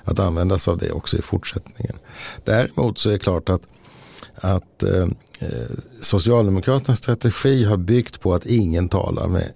att 0.04 0.18
använda 0.18 0.58
sig 0.58 0.72
av 0.72 0.78
det 0.78 0.92
också 0.92 1.18
i 1.18 1.22
fortsättningen. 1.22 1.96
Däremot 2.44 2.98
så 2.98 3.08
är 3.08 3.12
det 3.12 3.18
klart 3.18 3.48
att, 3.48 3.62
att 4.34 4.82
eh, 4.82 5.08
Socialdemokraternas 6.02 6.98
strategi 6.98 7.64
har 7.64 7.76
byggt 7.76 8.20
på 8.20 8.34
att 8.34 8.46
ingen 8.46 8.88
talar 8.88 9.28
med 9.28 9.52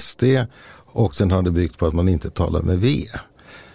SD 0.00 0.24
och 0.92 1.14
sen 1.14 1.30
har 1.30 1.42
det 1.42 1.50
byggt 1.50 1.78
på 1.78 1.86
att 1.86 1.94
man 1.94 2.08
inte 2.08 2.30
talar 2.30 2.62
med 2.62 2.78
V. 2.78 3.06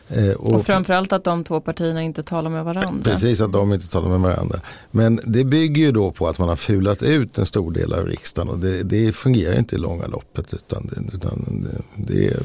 Eh, 0.10 0.30
och, 0.30 0.54
och 0.54 0.66
framförallt 0.66 1.14
att 1.14 1.24
de 1.24 1.44
två 1.44 1.62
partierna 1.62 2.04
inte 2.04 2.24
talar 2.24 2.50
med 2.50 2.66
varandra. 2.66 3.12
Precis, 3.12 3.42
att 3.42 3.52
de 3.52 3.74
inte 3.74 3.88
talar 3.88 4.10
med 4.10 4.20
varandra. 4.20 4.60
Men 4.92 5.20
det 5.24 5.44
bygger 5.44 5.82
ju 5.82 5.92
då 5.92 6.12
på 6.12 6.28
att 6.28 6.40
man 6.40 6.50
har 6.50 6.56
fulat 6.56 7.04
ut 7.04 7.38
en 7.38 7.46
stor 7.46 7.72
del 7.72 7.94
av 7.94 8.06
riksdagen 8.06 8.50
och 8.50 8.60
det, 8.60 8.84
det 8.84 9.12
fungerar 9.12 9.60
inte 9.60 9.76
i 9.76 9.80
långa 9.80 10.08
loppet. 10.08 10.54
Utan, 10.54 11.10
utan 11.14 11.66
det, 11.96 12.14
det, 12.14 12.40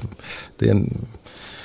det 0.58 0.66
är 0.66 0.70
en, 0.70 1.06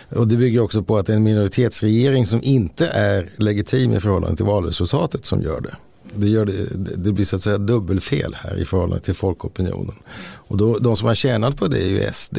och 0.10 0.27
det 0.27 0.36
bygger 0.36 0.62
också 0.62 0.83
på 0.83 0.97
att 0.97 1.05
det 1.05 1.13
är 1.13 1.17
en 1.17 1.23
minoritetsregering 1.23 2.25
som 2.25 2.43
inte 2.43 2.88
är 2.88 3.29
legitim 3.36 3.93
i 3.93 3.99
förhållande 3.99 4.38
till 4.38 4.45
valresultatet 4.45 5.25
som 5.25 5.41
gör 5.41 5.62
det. 5.62 5.75
Det, 6.13 6.27
gör 6.27 6.45
det, 6.45 6.65
det 6.95 7.12
blir 7.12 7.25
så 7.25 7.36
att 7.36 7.41
säga 7.41 7.57
dubbelfel 7.57 8.36
här 8.36 8.57
i 8.57 8.65
förhållande 8.65 9.03
till 9.03 9.13
folkopinionen. 9.13 9.95
Och 10.19 10.57
då, 10.57 10.79
de 10.79 10.97
som 10.97 11.07
har 11.07 11.15
tjänat 11.15 11.57
på 11.57 11.67
det 11.67 11.83
är 11.83 11.88
ju 11.88 12.13
SD, 12.13 12.38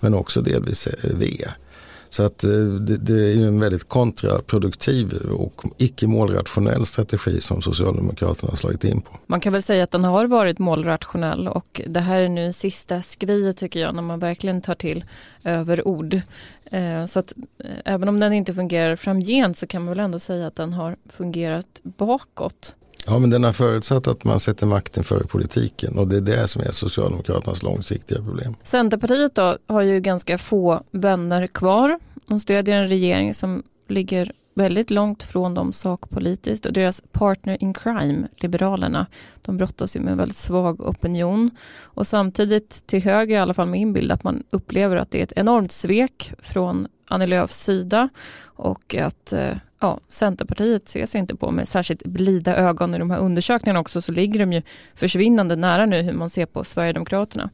men 0.00 0.14
också 0.14 0.42
delvis 0.42 0.88
V. 1.02 1.44
Så 2.12 2.22
att 2.22 2.44
eh, 2.44 2.50
det, 2.50 2.96
det 2.96 3.14
är 3.14 3.34
ju 3.36 3.46
en 3.46 3.60
väldigt 3.60 3.88
kontraproduktiv 3.88 5.14
och 5.14 5.62
icke 5.78 6.06
målrationell 6.06 6.86
strategi 6.86 7.40
som 7.40 7.62
Socialdemokraterna 7.62 8.50
har 8.50 8.56
slagit 8.56 8.84
in 8.84 9.00
på. 9.00 9.18
Man 9.26 9.40
kan 9.40 9.52
väl 9.52 9.62
säga 9.62 9.84
att 9.84 9.90
den 9.90 10.04
har 10.04 10.26
varit 10.26 10.58
målrationell 10.58 11.48
och 11.48 11.80
det 11.86 12.00
här 12.00 12.22
är 12.22 12.28
nu 12.28 12.52
sista 12.52 13.02
skriet 13.02 13.56
tycker 13.56 13.80
jag 13.80 13.94
när 13.94 14.02
man 14.02 14.18
verkligen 14.18 14.62
tar 14.62 14.74
till 14.74 15.04
överord. 15.44 16.20
Eh, 16.64 17.04
så 17.04 17.18
att 17.18 17.34
eh, 17.58 17.70
även 17.84 18.08
om 18.08 18.20
den 18.20 18.32
inte 18.32 18.54
fungerar 18.54 18.96
framgent 18.96 19.56
så 19.56 19.66
kan 19.66 19.82
man 19.82 19.88
väl 19.88 20.04
ändå 20.04 20.18
säga 20.18 20.46
att 20.46 20.56
den 20.56 20.72
har 20.72 20.96
fungerat 21.12 21.80
bakåt. 21.82 22.74
Ja 23.06 23.18
men 23.18 23.30
den 23.30 23.44
har 23.44 23.52
förutsatt 23.52 24.06
att 24.06 24.24
man 24.24 24.40
sätter 24.40 24.66
makten 24.66 25.04
före 25.04 25.24
politiken 25.24 25.98
och 25.98 26.08
det 26.08 26.16
är 26.16 26.20
det 26.20 26.48
som 26.48 26.62
är 26.62 26.70
Socialdemokraternas 26.70 27.62
långsiktiga 27.62 28.18
problem. 28.18 28.54
Centerpartiet 28.62 29.34
då 29.34 29.58
har 29.66 29.82
ju 29.82 30.00
ganska 30.00 30.38
få 30.38 30.82
vänner 30.90 31.46
kvar. 31.46 31.98
De 32.26 32.40
stödjer 32.40 32.76
en 32.76 32.88
regering 32.88 33.34
som 33.34 33.62
ligger 33.88 34.32
väldigt 34.54 34.90
långt 34.90 35.22
från 35.22 35.54
dem 35.54 35.72
sakpolitiskt 35.72 36.66
och 36.66 36.72
deras 36.72 37.02
partner 37.12 37.62
in 37.62 37.74
crime, 37.74 38.28
Liberalerna, 38.36 39.06
de 39.42 39.56
brottas 39.56 39.96
ju 39.96 40.00
med 40.00 40.12
en 40.12 40.18
väldigt 40.18 40.36
svag 40.36 40.80
opinion 40.80 41.50
och 41.80 42.06
samtidigt 42.06 42.86
till 42.86 43.02
höger 43.02 43.36
i 43.36 43.38
alla 43.38 43.54
fall 43.54 43.68
min 43.68 43.92
bild 43.92 44.12
att 44.12 44.24
man 44.24 44.42
upplever 44.50 44.96
att 44.96 45.10
det 45.10 45.18
är 45.18 45.22
ett 45.22 45.32
enormt 45.36 45.72
svek 45.72 46.32
från 46.38 46.86
Annie 47.08 47.26
Lööfs 47.26 47.64
sida 47.64 48.08
och 48.42 48.94
att 48.94 49.32
eh, 49.32 49.56
ja, 49.82 50.00
Centerpartiet 50.08 50.88
ses 50.88 51.14
inte 51.14 51.36
på 51.36 51.50
med 51.50 51.68
särskilt 51.68 52.04
blida 52.04 52.56
ögon 52.56 52.94
i 52.94 52.98
de 52.98 53.10
här 53.10 53.18
undersökningarna 53.18 53.80
också 53.80 54.00
så 54.00 54.12
ligger 54.12 54.40
de 54.40 54.52
ju 54.52 54.62
försvinnande 54.94 55.56
nära 55.56 55.86
nu 55.86 56.02
hur 56.02 56.12
man 56.12 56.30
ser 56.30 56.46
på 56.46 56.64
Sverigedemokraterna. 56.64 57.50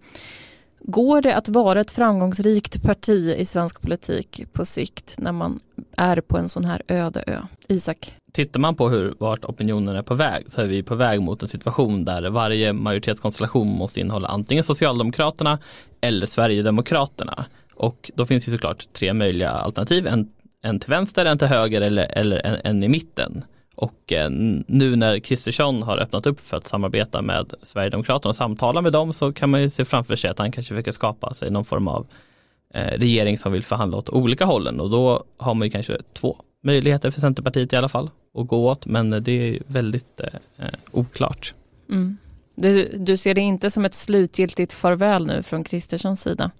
Går 0.81 1.23
det 1.23 1.37
att 1.37 1.49
vara 1.49 1.81
ett 1.81 1.91
framgångsrikt 1.91 2.83
parti 2.83 3.35
i 3.39 3.45
svensk 3.45 3.81
politik 3.81 4.43
på 4.53 4.65
sikt 4.65 5.15
när 5.19 5.33
man 5.33 5.61
är 5.97 6.21
på 6.21 6.39
en 6.39 6.49
sån 6.49 6.65
här 6.65 6.83
öde 6.89 7.25
ö? 7.27 7.41
Isak? 7.69 8.13
Tittar 8.33 8.61
man 8.61 8.75
på 8.75 8.89
hur, 8.89 9.15
vart 9.19 9.45
opinionen 9.45 9.97
är 9.97 10.03
på 10.03 10.15
väg 10.15 10.45
så 10.51 10.61
är 10.61 10.67
vi 10.67 10.83
på 10.83 10.95
väg 10.95 11.23
mot 11.23 11.43
en 11.43 11.49
situation 11.49 12.05
där 12.05 12.31
varje 12.31 12.73
majoritetskonstellation 12.73 13.69
måste 13.69 14.01
innehålla 14.01 14.29
antingen 14.29 14.65
Socialdemokraterna 14.65 15.59
eller 16.01 16.27
Sverigedemokraterna. 16.27 17.45
Och 17.75 18.11
då 18.15 18.27
finns 18.27 18.45
det 18.45 18.51
såklart 18.51 18.89
tre 18.93 19.13
möjliga 19.13 19.51
alternativ, 19.51 20.07
en, 20.07 20.29
en 20.63 20.81
till 20.81 20.91
vänster, 20.91 21.25
en 21.25 21.39
till 21.39 21.49
höger 21.49 21.81
eller, 21.81 22.07
eller 22.19 22.47
en, 22.47 22.57
en 22.65 22.83
i 22.83 22.89
mitten. 22.89 23.45
Och 23.75 24.13
eh, 24.13 24.31
nu 24.67 24.97
när 24.97 25.19
Kristersson 25.19 25.83
har 25.83 25.99
öppnat 25.99 26.27
upp 26.27 26.41
för 26.41 26.57
att 26.57 26.69
samarbeta 26.69 27.23
med 27.23 27.55
Sverigedemokraterna 27.63 28.31
och 28.31 28.37
samtala 28.37 28.83
med 28.83 28.93
dem 28.93 29.13
så 29.13 29.33
kan 29.33 29.51
man 29.51 29.63
ju 29.63 29.71
se 29.71 29.85
framför 29.85 30.17
sig 30.17 30.31
att 30.31 30.39
han 30.39 30.53
kanske 30.53 30.75
försöker 30.75 30.93
skapa 30.93 31.35
sig 31.35 31.51
någon 31.51 31.65
form 31.65 31.89
av 31.89 32.07
eh, 32.75 32.99
regering 32.99 33.39
som 33.39 33.53
vill 33.53 33.65
förhandla 33.65 33.97
åt 33.97 34.09
olika 34.09 34.45
hållen 34.45 34.81
och 34.81 34.91
då 34.91 35.25
har 35.37 35.55
man 35.55 35.67
ju 35.67 35.71
kanske 35.71 35.99
två 36.13 36.37
möjligheter 36.63 37.11
för 37.11 37.21
Centerpartiet 37.21 37.73
i 37.73 37.77
alla 37.77 37.89
fall 37.89 38.11
att 38.35 38.47
gå 38.47 38.69
åt 38.69 38.87
men 38.87 39.11
det 39.11 39.33
är 39.33 39.59
väldigt 39.67 40.21
eh, 40.21 40.67
eh, 40.67 40.75
oklart. 40.91 41.55
Mm. 41.91 42.17
Du, 42.55 42.99
du 42.99 43.17
ser 43.17 43.35
det 43.35 43.41
inte 43.41 43.71
som 43.71 43.85
ett 43.85 43.95
slutgiltigt 43.95 44.73
farväl 44.73 45.27
nu 45.27 45.43
från 45.43 45.65
Kristerssons 45.65 46.23
sida? 46.23 46.51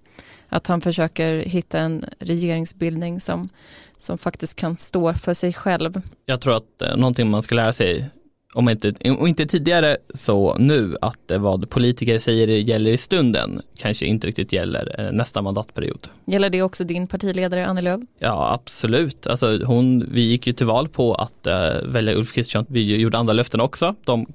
Att 0.49 0.67
han 0.67 0.81
försöker 0.81 1.37
hitta 1.37 1.79
en 1.79 2.05
regeringsbildning 2.19 3.19
som 3.19 3.49
som 3.97 4.17
faktiskt 4.17 4.55
kan 4.55 4.77
stå 4.77 5.13
för 5.13 5.33
sig 5.33 5.53
själv. 5.53 6.01
Jag 6.25 6.41
tror 6.41 6.57
att 6.57 6.81
eh, 6.81 6.97
någonting 6.97 7.29
man 7.29 7.41
ska 7.41 7.55
lära 7.55 7.73
sig 7.73 8.09
om 8.53 8.69
inte, 8.69 8.93
och 9.19 9.27
inte 9.29 9.45
tidigare 9.45 9.97
så 10.13 10.55
nu 10.57 10.95
att 11.01 11.31
vad 11.39 11.69
politiker 11.69 12.19
säger 12.19 12.47
gäller 12.47 12.91
i 12.91 12.97
stunden 12.97 13.61
kanske 13.77 14.05
inte 14.05 14.27
riktigt 14.27 14.53
gäller 14.53 14.95
eh, 14.99 15.11
nästa 15.11 15.41
mandatperiod. 15.41 16.07
Gäller 16.25 16.49
det 16.49 16.61
också 16.61 16.83
din 16.83 17.07
partiledare 17.07 17.67
Annie 17.67 17.81
Lööf? 17.81 18.01
Ja 18.19 18.53
absolut, 18.53 19.27
alltså 19.27 19.63
hon, 19.65 20.09
vi 20.11 20.21
gick 20.21 20.47
ju 20.47 20.53
till 20.53 20.65
val 20.65 20.87
på 20.87 21.15
att 21.15 21.47
uh, 21.47 21.89
välja 21.89 22.15
Ulf 22.15 22.33
Kristersson, 22.33 22.65
vi 22.69 22.95
gjorde 22.95 23.17
andra 23.17 23.33
löften 23.33 23.61
också, 23.61 23.95
de 24.03 24.25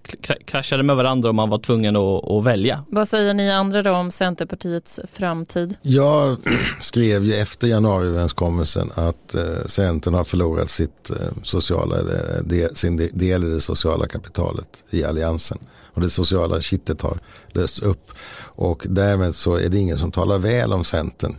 kraschade 0.47 0.83
med 0.83 0.97
varandra 0.97 1.29
och 1.29 1.35
man 1.35 1.49
var 1.49 1.59
tvungen 1.59 1.97
att, 1.97 2.31
att, 2.31 2.45
välja. 2.45 2.85
Vad 2.89 3.09
säger 3.09 3.35
ni 3.35 3.51
andra 3.51 3.83
då 3.83 3.91
om 3.91 4.11
Centerpartiets 4.11 5.01
framtid? 5.13 5.75
Jag 5.83 6.37
skrev 6.81 7.25
ju 7.25 7.35
efter 7.35 7.69
januariöverenskommelsen 7.69 8.91
att 8.95 9.35
uh, 9.35 9.67
Centern 9.67 10.15
har 10.15 10.25
förlorat 10.25 10.71
sitt 10.71 11.11
uh, 11.11 11.17
sociala, 11.43 11.97
de, 12.45 12.69
sin 12.75 12.97
del 12.97 13.45
i 13.45 13.49
det 13.49 13.61
sociala 13.61 14.04
sociala 14.05 14.09
kapitalet 14.09 14.85
i 14.91 15.05
alliansen. 15.05 15.59
Och 15.95 16.01
det 16.01 16.11
sociala 16.11 16.61
kittet 16.61 17.03
har 17.03 17.19
lösts 17.55 17.81
upp. 17.81 18.11
Och 18.57 18.87
därmed 18.89 19.35
så 19.35 19.57
är 19.57 19.69
det 19.69 19.79
ingen 19.79 19.99
som 19.99 20.11
talar 20.11 20.39
väl 20.39 20.73
om 20.73 20.85
Centern 20.85 21.39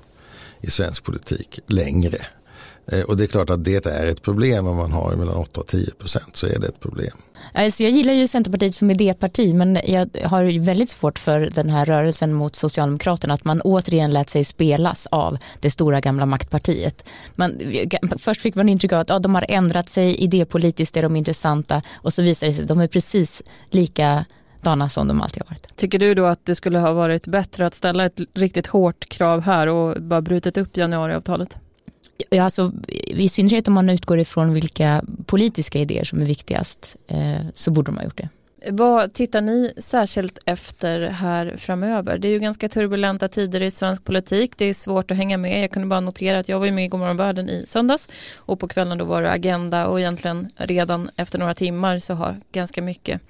i 0.62 0.70
svensk 0.70 1.04
politik 1.04 1.60
längre. 1.68 2.26
Eh, 2.88 3.02
och 3.02 3.18
det 3.18 3.24
är 3.24 3.28
klart 3.28 3.50
att 3.50 3.64
det 3.64 3.86
är 3.86 4.06
ett 4.06 4.22
problem 4.22 4.68
om 4.68 4.78
man 4.78 4.92
har 4.92 5.16
mellan 5.16 5.36
8 5.36 5.62
och 5.62 5.68
10 5.68 5.92
procent 5.92 6.36
så 6.36 6.48
är 6.48 6.60
det 6.60 6.68
ett 6.68 6.80
problem. 6.80 7.18
Alltså 7.54 7.84
jag 7.84 7.92
gillar 7.92 8.14
ju 8.14 8.28
Centerpartiet 8.28 8.76
som 8.76 8.92
idéparti 8.92 9.54
men 9.54 9.80
jag 9.86 10.10
har 10.24 10.60
väldigt 10.60 10.90
svårt 10.90 11.20
för 11.20 11.50
den 11.56 11.70
här 11.70 11.86
rörelsen 11.86 12.34
mot 12.34 12.56
Socialdemokraterna 12.56 13.34
att 13.34 13.46
man 13.46 13.62
återigen 13.62 14.12
lät 14.12 14.30
sig 14.30 14.44
spelas 14.44 15.08
av 15.12 15.38
det 15.60 15.72
stora 15.72 16.02
gamla 16.02 16.26
maktpartiet. 16.26 17.06
Man, 17.36 17.60
först 18.18 18.42
fick 18.42 18.56
man 18.56 18.70
intryck 18.70 18.94
av 18.94 19.00
att 19.00 19.10
ja, 19.10 19.20
de 19.20 19.36
har 19.36 19.46
ändrat 19.50 19.90
sig, 19.90 20.16
idépolitiskt 20.16 20.98
är 20.98 21.02
de 21.02 21.16
intressanta 21.16 21.82
och 21.96 22.14
så 22.14 22.22
visar 22.22 22.48
det 22.48 22.54
sig 22.54 22.62
att 22.62 22.68
de 22.68 22.80
är 22.80 22.88
precis 22.88 23.44
lika 23.70 24.26
dana 24.62 24.90
som 24.90 25.08
de 25.08 25.22
alltid 25.22 25.44
har 25.44 25.50
varit. 25.50 25.78
Tycker 25.78 26.00
du 26.00 26.14
då 26.14 26.26
att 26.26 26.46
det 26.46 26.56
skulle 26.56 26.80
ha 26.80 26.94
varit 26.94 27.28
bättre 27.28 27.66
att 27.66 27.76
ställa 27.76 28.06
ett 28.06 28.20
riktigt 28.34 28.68
hårt 28.68 29.10
krav 29.10 29.42
här 29.42 29.68
och 29.68 30.02
bara 30.02 30.22
brutit 30.22 30.58
upp 30.58 30.78
januariavtalet? 30.78 31.58
Ja, 32.30 32.44
alltså, 32.44 32.72
I 33.08 33.30
synnerhet 33.30 33.68
om 33.68 33.74
man 33.74 33.90
utgår 33.90 34.20
ifrån 34.20 34.54
vilka 34.54 35.04
politiska 35.26 35.80
idéer 35.80 36.04
som 36.04 36.22
är 36.22 36.26
viktigast 36.26 36.96
eh, 37.08 37.46
så 37.56 37.72
borde 37.72 37.92
de 37.92 37.98
ha 37.98 38.04
gjort 38.04 38.18
det. 38.18 38.30
Vad 38.70 39.14
tittar 39.14 39.42
ni 39.42 39.74
särskilt 39.78 40.40
efter 40.46 41.02
här 41.02 41.58
framöver? 41.58 42.18
Det 42.18 42.28
är 42.28 42.32
ju 42.32 42.40
ganska 42.40 42.70
turbulenta 42.70 43.28
tider 43.28 43.64
i 43.64 43.72
svensk 43.72 44.04
politik. 44.04 44.52
Det 44.58 44.66
är 44.66 44.74
svårt 44.74 45.12
att 45.12 45.18
hänga 45.18 45.38
med. 45.38 45.64
Jag 45.64 45.72
kunde 45.72 45.88
bara 45.88 46.00
notera 46.00 46.40
att 46.40 46.50
jag 46.50 46.60
var 46.60 46.72
med 46.72 46.86
i 46.86 46.88
Godmorgon 46.88 47.18
världen 47.18 47.50
i 47.50 47.66
söndags 47.68 48.10
och 48.36 48.60
på 48.60 48.68
kvällen 48.68 48.98
då 48.98 49.06
var 49.06 49.22
det 49.22 49.32
Agenda 49.32 49.88
och 49.88 50.00
egentligen 50.00 50.50
redan 50.56 51.10
efter 51.16 51.40
några 51.40 51.54
timmar 51.54 52.00
så 52.00 52.14
har 52.14 52.42
ganska 52.52 52.82
mycket 52.82 53.22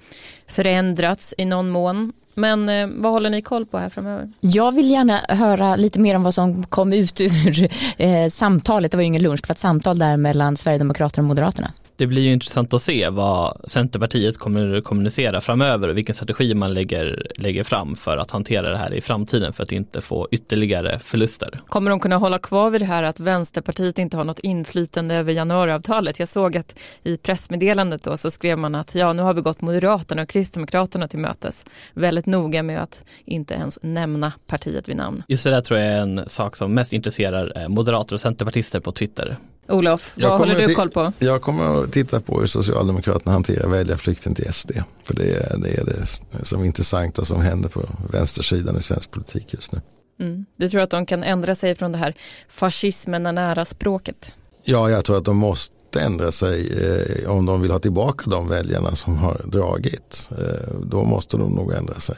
förändrats 0.46 1.34
i 1.38 1.44
någon 1.44 1.68
mån. 1.68 2.12
Men 2.38 2.68
eh, 2.68 2.86
vad 2.90 3.12
håller 3.12 3.30
ni 3.30 3.42
koll 3.42 3.66
på 3.66 3.78
här 3.78 3.88
framöver? 3.88 4.32
Jag 4.40 4.72
vill 4.72 4.90
gärna 4.90 5.20
höra 5.28 5.76
lite 5.76 5.98
mer 5.98 6.16
om 6.16 6.22
vad 6.22 6.34
som 6.34 6.66
kom 6.66 6.92
ut 6.92 7.20
ur 7.20 7.68
eh, 7.96 8.30
samtalet. 8.30 8.90
Det 8.90 8.96
var 8.96 9.02
ju 9.02 9.06
ingen 9.06 9.22
lunch, 9.22 9.40
det 9.42 9.48
var 9.48 9.54
ett 9.54 9.58
samtal 9.58 9.98
där 9.98 10.16
mellan 10.16 10.56
Sverigedemokraterna 10.56 11.22
och 11.24 11.28
Moderaterna 11.28 11.72
det 11.96 12.06
blir 12.06 12.22
ju 12.22 12.32
intressant 12.32 12.74
att 12.74 12.82
se 12.82 13.08
vad 13.08 13.60
Centerpartiet 13.70 14.38
kommer 14.38 14.74
att 14.74 14.84
kommunicera 14.84 15.40
framöver 15.40 15.88
och 15.88 15.96
vilken 15.96 16.14
strategi 16.14 16.54
man 16.54 16.74
lägger, 16.74 17.32
lägger 17.36 17.64
fram 17.64 17.96
för 17.96 18.16
att 18.16 18.30
hantera 18.30 18.70
det 18.70 18.78
här 18.78 18.94
i 18.94 19.00
framtiden 19.00 19.52
för 19.52 19.62
att 19.62 19.72
inte 19.72 20.00
få 20.00 20.28
ytterligare 20.30 20.98
förluster. 20.98 21.60
Kommer 21.66 21.90
de 21.90 22.00
kunna 22.00 22.16
hålla 22.16 22.38
kvar 22.38 22.70
vid 22.70 22.80
det 22.80 22.84
här 22.84 23.02
att 23.02 23.20
Vänsterpartiet 23.20 23.98
inte 23.98 24.16
har 24.16 24.24
något 24.24 24.38
inflytande 24.38 25.14
över 25.14 25.32
januariavtalet? 25.32 26.18
Jag 26.18 26.28
såg 26.28 26.56
att 26.56 26.78
i 27.02 27.16
pressmeddelandet 27.16 28.04
då 28.04 28.16
så 28.16 28.30
skrev 28.30 28.58
man 28.58 28.74
att 28.74 28.94
ja, 28.94 29.12
nu 29.12 29.22
har 29.22 29.34
vi 29.34 29.40
gått 29.40 29.60
Moderaterna 29.60 30.22
och 30.22 30.28
Kristdemokraterna 30.28 31.08
till 31.08 31.18
mötes. 31.18 31.66
Väldigt 31.94 32.26
noga 32.26 32.62
med 32.62 32.82
att 32.82 33.04
inte 33.24 33.54
ens 33.54 33.78
nämna 33.82 34.32
partiet 34.46 34.88
vid 34.88 34.96
namn. 34.96 35.22
Just 35.28 35.44
det 35.44 35.50
där 35.50 35.60
tror 35.60 35.80
jag 35.80 35.92
är 35.92 35.98
en 35.98 36.28
sak 36.28 36.56
som 36.56 36.74
mest 36.74 36.92
intresserar 36.92 37.62
eh, 37.62 37.68
moderater 37.68 38.14
och 38.14 38.20
centerpartister 38.20 38.80
på 38.80 38.92
Twitter. 38.92 39.36
Olof, 39.68 40.14
vad 40.16 40.38
håller 40.38 40.66
du 40.66 40.74
koll 40.74 40.90
på? 40.90 41.12
Jag 41.18 41.42
kommer 41.42 41.82
att 41.82 41.92
titta 41.92 42.20
på 42.20 42.40
hur 42.40 42.46
Socialdemokraterna 42.46 43.32
hanterar 43.32 43.68
väljarflykten 43.68 44.34
till 44.34 44.52
SD. 44.52 44.70
För 45.04 45.14
det 45.14 45.34
är, 45.34 45.56
det 45.58 45.80
är 45.80 45.84
det 45.84 46.06
som 46.46 46.64
intressanta 46.64 47.24
som 47.24 47.40
händer 47.40 47.68
på 47.68 47.88
vänstersidan 48.10 48.76
i 48.76 48.82
svensk 48.82 49.10
politik 49.10 49.54
just 49.54 49.72
nu. 49.72 49.80
Mm. 50.20 50.46
Du 50.56 50.68
tror 50.68 50.80
att 50.80 50.90
de 50.90 51.06
kan 51.06 51.22
ändra 51.22 51.54
sig 51.54 51.74
från 51.74 51.92
det 51.92 51.98
här 51.98 52.14
fascismen 52.48 53.26
är 53.26 53.32
nära 53.32 53.64
språket? 53.64 54.32
Ja, 54.64 54.90
jag 54.90 55.04
tror 55.04 55.18
att 55.18 55.24
de 55.24 55.36
måste 55.36 56.00
ändra 56.00 56.32
sig 56.32 56.84
eh, 57.22 57.30
om 57.30 57.46
de 57.46 57.62
vill 57.62 57.70
ha 57.70 57.78
tillbaka 57.78 58.30
de 58.30 58.48
väljarna 58.48 58.94
som 58.94 59.16
har 59.16 59.40
dragit. 59.44 60.30
Eh, 60.30 60.74
då 60.82 61.04
måste 61.04 61.36
de 61.36 61.50
nog 61.50 61.72
ändra 61.72 62.00
sig. 62.00 62.16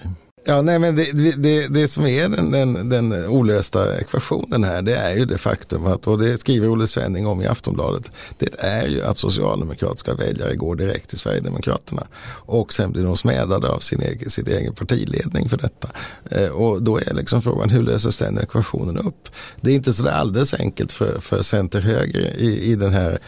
Ja, 0.51 0.63
nej, 0.63 0.79
men 0.79 0.97
det, 0.97 1.33
det, 1.37 1.67
det 1.69 1.89
som 1.89 2.07
är 2.07 2.29
den, 2.29 2.51
den, 2.51 2.89
den, 2.89 3.27
olösta 3.27 4.01
ekvationen 4.01 4.65
här 4.65 4.83
det 4.83 4.97
är 4.97 5.15
ju 5.15 5.25
det 5.25 5.39
faktum 5.39 5.87
att, 5.87 6.07
och 6.07 6.19
det 6.19 6.37
skriver 6.37 6.73
Olle 6.73 6.87
Svenning 6.87 7.27
om 7.27 7.43
i 7.43 7.47
Aftonbladet, 7.47 8.11
det 8.39 8.49
är 8.59 8.89
ju 8.89 9.03
att 9.03 9.19
socialdemokratiska 9.19 10.15
väljare 10.15 10.57
går 10.57 10.77
direkt 10.77 11.09
till 11.09 11.19
Sverigedemokraterna 11.19 12.07
och 12.31 12.73
sen 12.73 12.93
blir 12.93 13.03
de 13.03 13.17
smädade 13.17 13.69
av 13.69 13.79
sin 13.79 14.03
egen, 14.03 14.31
sin 14.31 14.49
egen 14.49 14.75
partiledning 14.75 15.49
för 15.49 15.57
detta. 15.57 15.89
Eh, 16.31 16.49
och 16.49 16.83
då 16.83 16.99
är 16.99 17.15
liksom 17.15 17.43
frågan 17.43 17.71
hur 17.71 17.83
löses 17.83 18.19
den 18.19 18.39
ekvationen 18.39 18.99
upp? 18.99 19.29
Det 19.61 19.71
är 19.71 19.75
inte 19.75 19.93
så 19.93 20.09
alldeles 20.09 20.55
enkelt 20.55 20.93
för, 20.93 21.21
för 21.21 21.43
center-höger 21.43 22.37
i, 22.37 22.73
i 22.73 22.75
den 22.75 22.93
här 22.93 23.19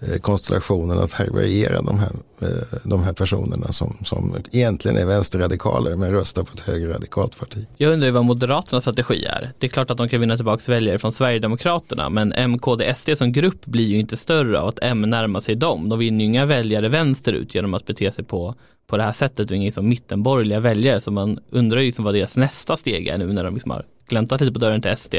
Eh, 0.00 0.18
konstellationen 0.18 0.98
att 0.98 1.12
härbärgera 1.12 1.82
de 1.82 1.98
här, 1.98 2.10
eh, 2.42 2.78
de 2.84 3.02
här 3.02 3.12
personerna 3.12 3.72
som, 3.72 3.96
som 4.04 4.36
egentligen 4.52 4.96
är 4.96 5.04
vänsterradikaler 5.06 5.96
men 5.96 6.12
röstar 6.12 6.42
på 6.42 6.52
ett 6.54 6.60
högerradikalt 6.60 7.38
parti. 7.38 7.66
Jag 7.76 7.92
undrar 7.92 8.06
ju 8.06 8.12
vad 8.12 8.24
Moderaternas 8.24 8.84
strategi 8.84 9.24
är. 9.24 9.52
Det 9.58 9.66
är 9.66 9.70
klart 9.70 9.90
att 9.90 9.98
de 9.98 10.08
kan 10.08 10.20
vinna 10.20 10.36
tillbaka 10.36 10.72
väljare 10.72 10.98
från 10.98 11.12
Sverigedemokraterna 11.12 12.10
men 12.10 12.32
MKDSD 12.50 13.16
som 13.16 13.32
grupp 13.32 13.66
blir 13.66 13.86
ju 13.86 13.98
inte 13.98 14.16
större 14.16 14.60
av 14.60 14.68
att 14.68 14.78
M 14.82 15.00
närmar 15.00 15.40
sig 15.40 15.54
dem. 15.54 15.88
De 15.88 15.98
vinner 15.98 16.18
ju 16.18 16.24
inga 16.24 16.46
väljare 16.46 16.88
vänsterut 16.88 17.54
genom 17.54 17.74
att 17.74 17.86
bete 17.86 18.12
sig 18.12 18.24
på 18.24 18.54
på 18.86 18.96
det 18.96 19.02
här 19.02 19.12
sättet 19.12 19.50
och 19.50 19.56
inga 19.56 19.64
liksom 19.64 19.88
mittenborgerliga 19.88 20.60
väljare 20.60 21.00
så 21.00 21.10
man 21.10 21.40
undrar 21.50 21.80
ju 21.80 21.86
liksom 21.86 22.04
vad 22.04 22.14
deras 22.14 22.36
nästa 22.36 22.76
steg 22.76 23.08
är 23.08 23.18
nu 23.18 23.32
när 23.32 23.44
de 23.44 23.54
liksom 23.54 23.70
har 23.70 23.84
gläntat 24.08 24.40
lite 24.40 24.52
på 24.52 24.58
dörren 24.58 24.82
till 24.82 24.96
SD. 24.96 25.14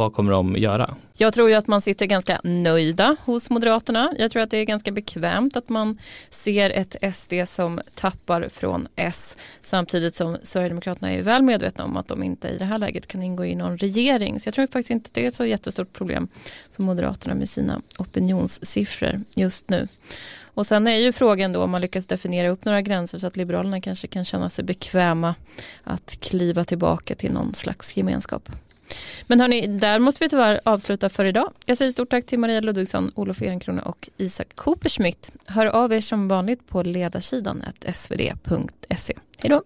Vad 0.00 0.12
kommer 0.12 0.32
de 0.32 0.56
göra? 0.56 0.96
Jag 1.14 1.34
tror 1.34 1.48
ju 1.48 1.54
att 1.54 1.66
man 1.66 1.80
sitter 1.80 2.06
ganska 2.06 2.40
nöjda 2.44 3.16
hos 3.24 3.50
Moderaterna. 3.50 4.12
Jag 4.18 4.30
tror 4.30 4.42
att 4.42 4.50
det 4.50 4.56
är 4.56 4.64
ganska 4.64 4.92
bekvämt 4.92 5.56
att 5.56 5.68
man 5.68 5.98
ser 6.30 6.70
ett 6.70 7.14
SD 7.14 7.32
som 7.46 7.80
tappar 7.94 8.48
från 8.48 8.86
S 8.96 9.36
samtidigt 9.62 10.16
som 10.16 10.38
Sverigedemokraterna 10.42 11.12
är 11.12 11.22
väl 11.22 11.42
medvetna 11.42 11.84
om 11.84 11.96
att 11.96 12.08
de 12.08 12.22
inte 12.22 12.48
i 12.48 12.58
det 12.58 12.64
här 12.64 12.78
läget 12.78 13.06
kan 13.06 13.22
ingå 13.22 13.44
i 13.44 13.54
någon 13.54 13.78
regering. 13.78 14.40
Så 14.40 14.48
jag 14.48 14.54
tror 14.54 14.66
faktiskt 14.66 14.90
inte 14.90 15.10
det 15.12 15.24
är 15.24 15.28
ett 15.28 15.34
så 15.34 15.44
jättestort 15.44 15.92
problem 15.92 16.28
för 16.76 16.82
Moderaterna 16.82 17.34
med 17.34 17.48
sina 17.48 17.80
opinionssiffror 17.98 19.20
just 19.34 19.68
nu. 19.68 19.88
Och 20.44 20.66
sen 20.66 20.86
är 20.86 20.96
ju 20.96 21.12
frågan 21.12 21.52
då 21.52 21.62
om 21.62 21.70
man 21.70 21.80
lyckas 21.80 22.06
definiera 22.06 22.48
upp 22.48 22.64
några 22.64 22.82
gränser 22.82 23.18
så 23.18 23.26
att 23.26 23.36
Liberalerna 23.36 23.80
kanske 23.80 24.06
kan 24.06 24.24
känna 24.24 24.50
sig 24.50 24.64
bekväma 24.64 25.34
att 25.84 26.20
kliva 26.20 26.64
tillbaka 26.64 27.14
till 27.14 27.32
någon 27.32 27.54
slags 27.54 27.96
gemenskap. 27.96 28.48
Men 29.26 29.40
hörni, 29.40 29.66
där 29.66 29.98
måste 29.98 30.24
vi 30.24 30.28
tyvärr 30.28 30.60
avsluta 30.64 31.08
för 31.08 31.24
idag. 31.24 31.52
Jag 31.66 31.78
säger 31.78 31.92
stort 31.92 32.10
tack 32.10 32.26
till 32.26 32.38
Maria 32.38 32.60
Ludvigsson, 32.60 33.12
Olof 33.14 33.42
Ehrenkrona 33.42 33.82
och 33.82 34.08
Isak 34.16 34.48
Koperschmidt. 34.54 35.30
Hör 35.46 35.66
av 35.66 35.92
er 35.92 36.00
som 36.00 36.28
vanligt 36.28 36.68
på 36.68 36.82
ledarsidan 36.82 37.62
svd.se. 37.94 39.14
Hej 39.38 39.50
då! 39.50 39.62